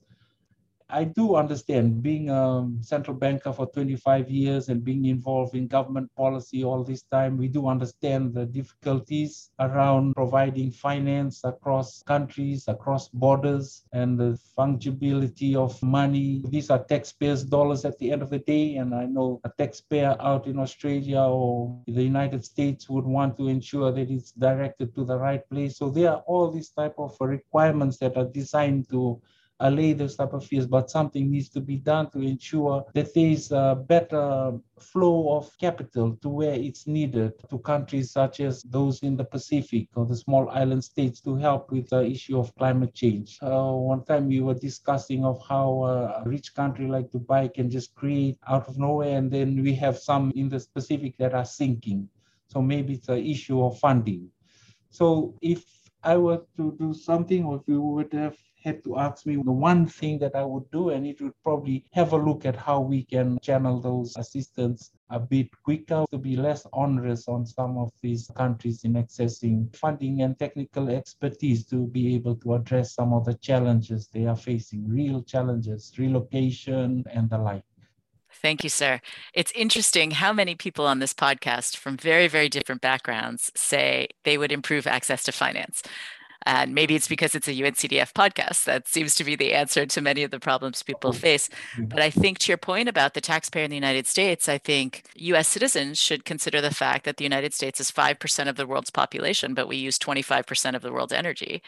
I 0.94 1.06
do 1.06 1.36
understand 1.36 2.04
being 2.04 2.30
a 2.30 2.68
central 2.82 3.16
banker 3.16 3.54
for 3.54 3.66
25 3.68 4.30
years 4.30 4.68
and 4.68 4.84
being 4.84 5.06
involved 5.06 5.56
in 5.56 5.68
government 5.68 6.12
policy 6.18 6.66
all 6.66 6.84
this 6.84 7.04
time, 7.04 7.38
we 7.38 7.48
do 7.48 7.68
understand 7.68 8.34
the 8.34 8.46
difficulties 8.46 9.52
around 9.60 10.14
providing 10.16 10.70
finance 10.70 11.46
across 11.46 12.04
countries, 12.04 12.66
across 12.68 13.08
borders, 13.08 13.84
and 13.94 14.20
the 14.20 14.38
fungibility 14.58 15.56
of 15.56 15.82
money. 15.82 16.44
These 16.50 16.70
are 16.70 16.84
taxpayers' 16.84 17.46
dollars 17.46 17.86
at 17.86 17.98
the 17.98 18.12
end 18.12 18.22
of 18.22 18.30
the 18.30 18.40
day, 18.40 18.76
and 18.76 18.94
I 18.94 19.06
know 19.06 19.40
a 19.46 19.50
taxpayer 19.58 20.18
out 20.20 20.46
in 20.46 20.60
Australia 20.60 21.22
or 21.22 21.82
the 21.88 22.04
United 22.04 22.44
States 22.44 22.90
would 22.90 23.06
want 23.06 23.38
to 23.38 23.48
ensure 23.48 23.94
that 23.94 24.12
it's 24.12 24.32
directed 24.32 24.94
to 24.96 25.06
the 25.06 25.18
right 25.18 25.48
place. 25.50 25.78
So 25.78 25.90
there 25.90 26.12
are 26.12 26.24
all 26.28 26.52
these 26.52 26.70
type 26.70 26.96
of 26.98 27.16
requirements 27.22 27.98
that 28.00 28.18
are 28.18 28.28
designed 28.28 28.90
to 28.90 29.22
allay 29.62 29.94
those 29.94 30.16
type 30.16 30.34
of 30.34 30.46
fears, 30.46 30.68
but 30.68 30.90
something 30.90 31.32
needs 31.32 31.50
to 31.50 31.62
be 31.62 31.78
done 31.78 32.10
to 32.12 32.20
ensure 32.20 32.86
that 32.94 33.14
there 33.14 33.28
is 33.28 33.52
a 33.52 33.84
better 33.88 34.58
flow 34.80 35.38
of 35.38 35.50
capital 35.60 36.18
to 36.22 36.30
where 36.30 36.54
it's 36.54 36.88
needed 36.88 37.32
to 37.50 37.60
countries 37.60 38.12
such 38.12 38.40
as 38.40 38.64
those 38.64 39.00
in 39.04 39.16
the 39.16 39.24
Pacific 39.24 39.88
or 39.96 40.06
the 40.06 40.16
small 40.16 40.50
island 40.50 40.84
states 40.84 41.22
to 41.22 41.36
help 41.36 41.72
with 41.72 41.90
the 41.90 42.04
issue 42.04 42.40
of 42.40 42.54
climate 42.56 42.94
change. 42.94 43.38
Uh, 43.42 43.72
one 43.72 44.04
time 44.04 44.28
we 44.28 44.42
were 44.42 44.56
discussing 44.56 45.24
of 45.24 45.40
how 45.48 45.84
a 45.84 46.24
rich 46.26 46.54
country 46.56 46.88
like 46.88 47.10
Dubai 47.12 47.54
can 47.54 47.70
just 47.70 47.94
create 47.96 48.38
out 48.48 48.68
of 48.68 48.78
nowhere, 48.78 49.18
and 49.18 49.32
then 49.32 49.62
we 49.62 49.74
have 49.76 49.98
some 49.98 50.32
in 50.36 50.50
the 50.50 50.66
Pacific 50.74 51.16
that 51.18 51.34
are 51.34 51.46
sinking. 51.46 52.10
So 52.48 52.62
maybe 52.62 52.94
it's 52.94 53.10
an 53.10 53.26
issue 53.26 53.64
of 53.64 53.80
funding. 53.80 54.30
So 54.90 55.36
if 55.42 55.64
I 56.04 56.18
were 56.18 56.42
to 56.58 56.76
do 56.80 56.94
something, 56.94 57.46
or 57.46 57.58
if 57.58 57.62
we 57.68 57.78
would 57.78 58.12
have 58.14 58.36
had 58.64 58.84
to 58.84 58.98
ask 58.98 59.26
me 59.26 59.36
the 59.36 59.52
one 59.52 59.86
thing 59.86 60.20
that 60.20 60.36
I 60.36 60.44
would 60.44 60.70
do, 60.72 60.90
and 60.90 61.06
it 61.06 61.22
would 61.22 61.34
probably 61.44 61.86
have 61.94 62.14
a 62.14 62.18
look 62.18 62.46
at 62.46 62.56
how 62.56 62.80
we 62.80 63.04
can 63.04 63.40
channel 63.40 63.80
those 63.80 64.16
assistance 64.18 64.92
a 65.10 65.20
bit 65.20 65.50
quicker 65.64 66.06
to 66.12 66.18
be 66.18 66.36
less 66.36 66.66
onerous 66.74 67.28
on 67.28 67.46
some 67.46 67.78
of 67.78 67.92
these 68.02 68.32
countries 68.36 68.84
in 68.84 68.94
accessing 68.94 69.76
funding 69.76 70.22
and 70.22 70.40
technical 70.40 70.90
expertise 70.90 71.66
to 71.66 71.88
be 71.88 72.16
able 72.16 72.36
to 72.36 72.54
address 72.54 72.94
some 72.94 73.14
of 73.14 73.26
the 73.26 73.34
challenges 73.36 74.08
they 74.08 74.26
are 74.26 74.36
facing, 74.36 74.88
real 74.88 75.22
challenges, 75.24 75.92
relocation 75.98 77.04
and 77.12 77.30
the 77.30 77.38
like. 77.38 77.64
Thank 78.34 78.64
you, 78.64 78.70
sir. 78.70 79.02
It's 79.34 79.52
interesting 79.54 80.12
how 80.12 80.32
many 80.32 80.56
people 80.56 80.88
on 80.88 81.00
this 81.00 81.14
podcast 81.14 81.76
from 81.76 81.98
very, 81.98 82.28
very 82.28 82.48
different 82.48 82.82
backgrounds 82.82 83.52
say 83.56 84.08
they 84.24 84.38
would 84.38 84.52
improve 84.52 84.88
access 84.88 85.24
to 85.24 85.32
finance. 85.32 85.84
And 86.44 86.74
maybe 86.74 86.96
it's 86.96 87.08
because 87.08 87.36
it's 87.36 87.48
a 87.48 87.54
UNCDF 87.54 88.14
podcast. 88.14 88.64
That 88.66 88.88
seems 88.88 89.14
to 89.16 89.24
be 89.24 89.36
the 89.36 89.54
answer 89.54 89.86
to 89.86 90.02
many 90.02 90.24
of 90.24 90.32
the 90.32 90.40
problems 90.40 90.82
people 90.82 91.14
face. 91.14 91.50
But 91.78 92.00
I 92.00 92.10
think 92.10 92.40
to 92.40 92.52
your 92.52 92.58
point 92.58 92.90
about 92.90 93.14
the 93.14 93.22
taxpayer 93.22 93.64
in 93.64 93.70
the 93.70 93.76
United 93.76 94.08
States, 94.08 94.50
I 94.50 94.58
think 94.58 95.04
US 95.16 95.48
citizens 95.48 96.00
should 96.00 96.26
consider 96.26 96.60
the 96.60 96.74
fact 96.74 97.06
that 97.06 97.18
the 97.18 97.24
United 97.24 97.54
States 97.54 97.80
is 97.80 97.92
5% 97.92 98.50
of 98.50 98.56
the 98.56 98.66
world's 98.66 98.90
population, 98.90 99.54
but 99.54 99.68
we 99.68 99.78
use 99.78 100.00
25% 100.00 100.76
of 100.76 100.82
the 100.82 100.92
world's 100.92 101.14
energy 101.14 101.62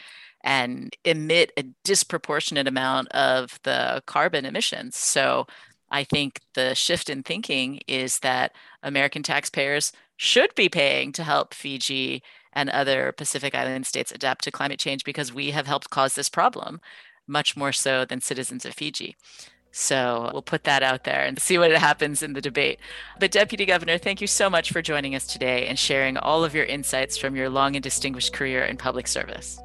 and 0.44 0.96
emit 1.06 1.52
a 1.56 1.64
disproportionate 1.84 2.68
amount 2.68 3.08
of 3.10 3.60
the 3.64 4.02
carbon 4.06 4.46
emissions. 4.46 4.98
So 4.98 5.48
I 5.90 6.04
think 6.04 6.42
the 6.56 6.74
shift 6.74 7.10
in 7.10 7.24
thinking 7.24 7.80
is 7.88 8.20
that 8.20 8.54
American 8.82 9.24
taxpayers 9.24 9.94
should 10.18 10.54
be 10.56 10.68
paying 10.68 11.12
to 11.14 11.24
help 11.24 11.54
Fiji 11.54 12.24
and 12.54 12.70
other 12.70 13.12
Pacific 13.12 13.56
Island 13.56 13.86
states 13.86 14.12
adapt 14.12 14.44
to 14.46 14.52
climate 14.52 14.80
change 14.80 15.04
because 15.04 15.34
we 15.34 15.52
have 15.52 15.68
helped 15.68 15.90
cause 15.90 16.16
this 16.16 16.30
problem 16.30 16.80
much 17.28 17.56
more 17.56 17.72
so 17.72 18.06
than 18.06 18.22
citizens 18.22 18.66
of 18.66 18.74
Fiji. 18.74 19.16
So 19.72 20.30
we'll 20.32 20.44
put 20.44 20.66
that 20.66 20.84
out 20.84 21.04
there 21.04 21.24
and 21.26 21.40
see 21.40 21.58
what 21.58 21.72
happens 21.72 22.22
in 22.22 22.34
the 22.34 22.42
debate. 22.42 22.80
But, 23.20 23.32
Deputy 23.32 23.66
Governor, 23.66 23.98
thank 23.98 24.22
you 24.22 24.28
so 24.28 24.48
much 24.48 24.72
for 24.72 24.84
joining 24.84 25.16
us 25.16 25.26
today 25.26 25.66
and 25.66 25.80
sharing 25.80 26.16
all 26.16 26.44
of 26.44 26.54
your 26.54 26.66
insights 26.66 27.18
from 27.18 27.36
your 27.36 27.50
long 27.50 27.76
and 27.76 27.82
distinguished 27.82 28.34
career 28.34 28.64
in 28.66 28.78
public 28.78 29.08
service. 29.08 29.60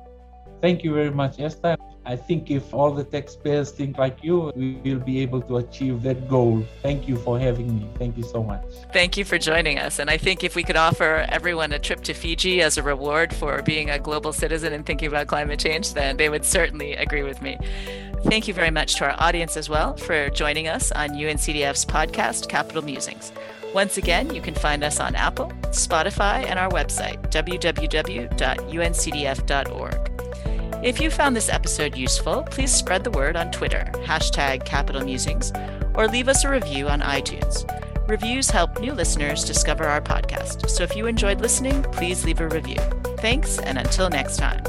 Thank 0.62 0.82
you 0.82 0.94
very 0.94 1.10
much, 1.10 1.38
Esther. 1.38 1.76
I 2.08 2.16
think 2.16 2.50
if 2.50 2.72
all 2.72 2.90
the 2.90 3.04
taxpayers 3.04 3.70
think 3.70 3.98
like 3.98 4.24
you, 4.24 4.50
we 4.56 4.76
will 4.82 4.98
be 4.98 5.20
able 5.20 5.42
to 5.42 5.58
achieve 5.58 6.00
that 6.04 6.26
goal. 6.26 6.64
Thank 6.80 7.06
you 7.06 7.18
for 7.18 7.38
having 7.38 7.78
me. 7.78 7.86
Thank 7.98 8.16
you 8.16 8.22
so 8.22 8.42
much. 8.42 8.64
Thank 8.94 9.18
you 9.18 9.26
for 9.26 9.36
joining 9.36 9.78
us. 9.78 9.98
And 9.98 10.08
I 10.08 10.16
think 10.16 10.42
if 10.42 10.56
we 10.56 10.62
could 10.62 10.76
offer 10.76 11.26
everyone 11.28 11.70
a 11.74 11.78
trip 11.78 12.00
to 12.04 12.14
Fiji 12.14 12.62
as 12.62 12.78
a 12.78 12.82
reward 12.82 13.34
for 13.34 13.60
being 13.60 13.90
a 13.90 13.98
global 13.98 14.32
citizen 14.32 14.72
and 14.72 14.86
thinking 14.86 15.08
about 15.08 15.26
climate 15.26 15.60
change, 15.60 15.92
then 15.92 16.16
they 16.16 16.30
would 16.30 16.46
certainly 16.46 16.94
agree 16.94 17.24
with 17.24 17.42
me. 17.42 17.58
Thank 18.24 18.48
you 18.48 18.54
very 18.54 18.70
much 18.70 18.94
to 18.96 19.04
our 19.04 19.14
audience 19.18 19.58
as 19.58 19.68
well 19.68 19.94
for 19.94 20.30
joining 20.30 20.66
us 20.66 20.90
on 20.92 21.10
UNCDF's 21.10 21.84
podcast, 21.84 22.48
Capital 22.48 22.80
Musings. 22.80 23.32
Once 23.74 23.98
again, 23.98 24.34
you 24.34 24.40
can 24.40 24.54
find 24.54 24.82
us 24.82 24.98
on 24.98 25.14
Apple, 25.14 25.52
Spotify, 25.66 26.42
and 26.46 26.58
our 26.58 26.70
website, 26.70 27.20
www.uncdf.org. 27.30 28.28
If 30.82 31.00
you 31.00 31.10
found 31.10 31.34
this 31.34 31.48
episode 31.48 31.96
useful, 31.96 32.44
please 32.44 32.72
spread 32.72 33.02
the 33.02 33.10
word 33.10 33.34
on 33.34 33.50
Twitter, 33.50 33.90
hashtag 34.04 34.64
Capital 34.64 35.04
Musings, 35.04 35.52
or 35.94 36.06
leave 36.06 36.28
us 36.28 36.44
a 36.44 36.50
review 36.50 36.88
on 36.88 37.00
iTunes. 37.00 37.68
Reviews 38.08 38.48
help 38.48 38.78
new 38.78 38.94
listeners 38.94 39.44
discover 39.44 39.84
our 39.84 40.00
podcast, 40.00 40.70
so 40.70 40.84
if 40.84 40.94
you 40.94 41.06
enjoyed 41.06 41.40
listening, 41.40 41.82
please 41.82 42.24
leave 42.24 42.40
a 42.40 42.48
review. 42.48 42.78
Thanks, 43.18 43.58
and 43.58 43.76
until 43.76 44.08
next 44.08 44.36
time. 44.36 44.62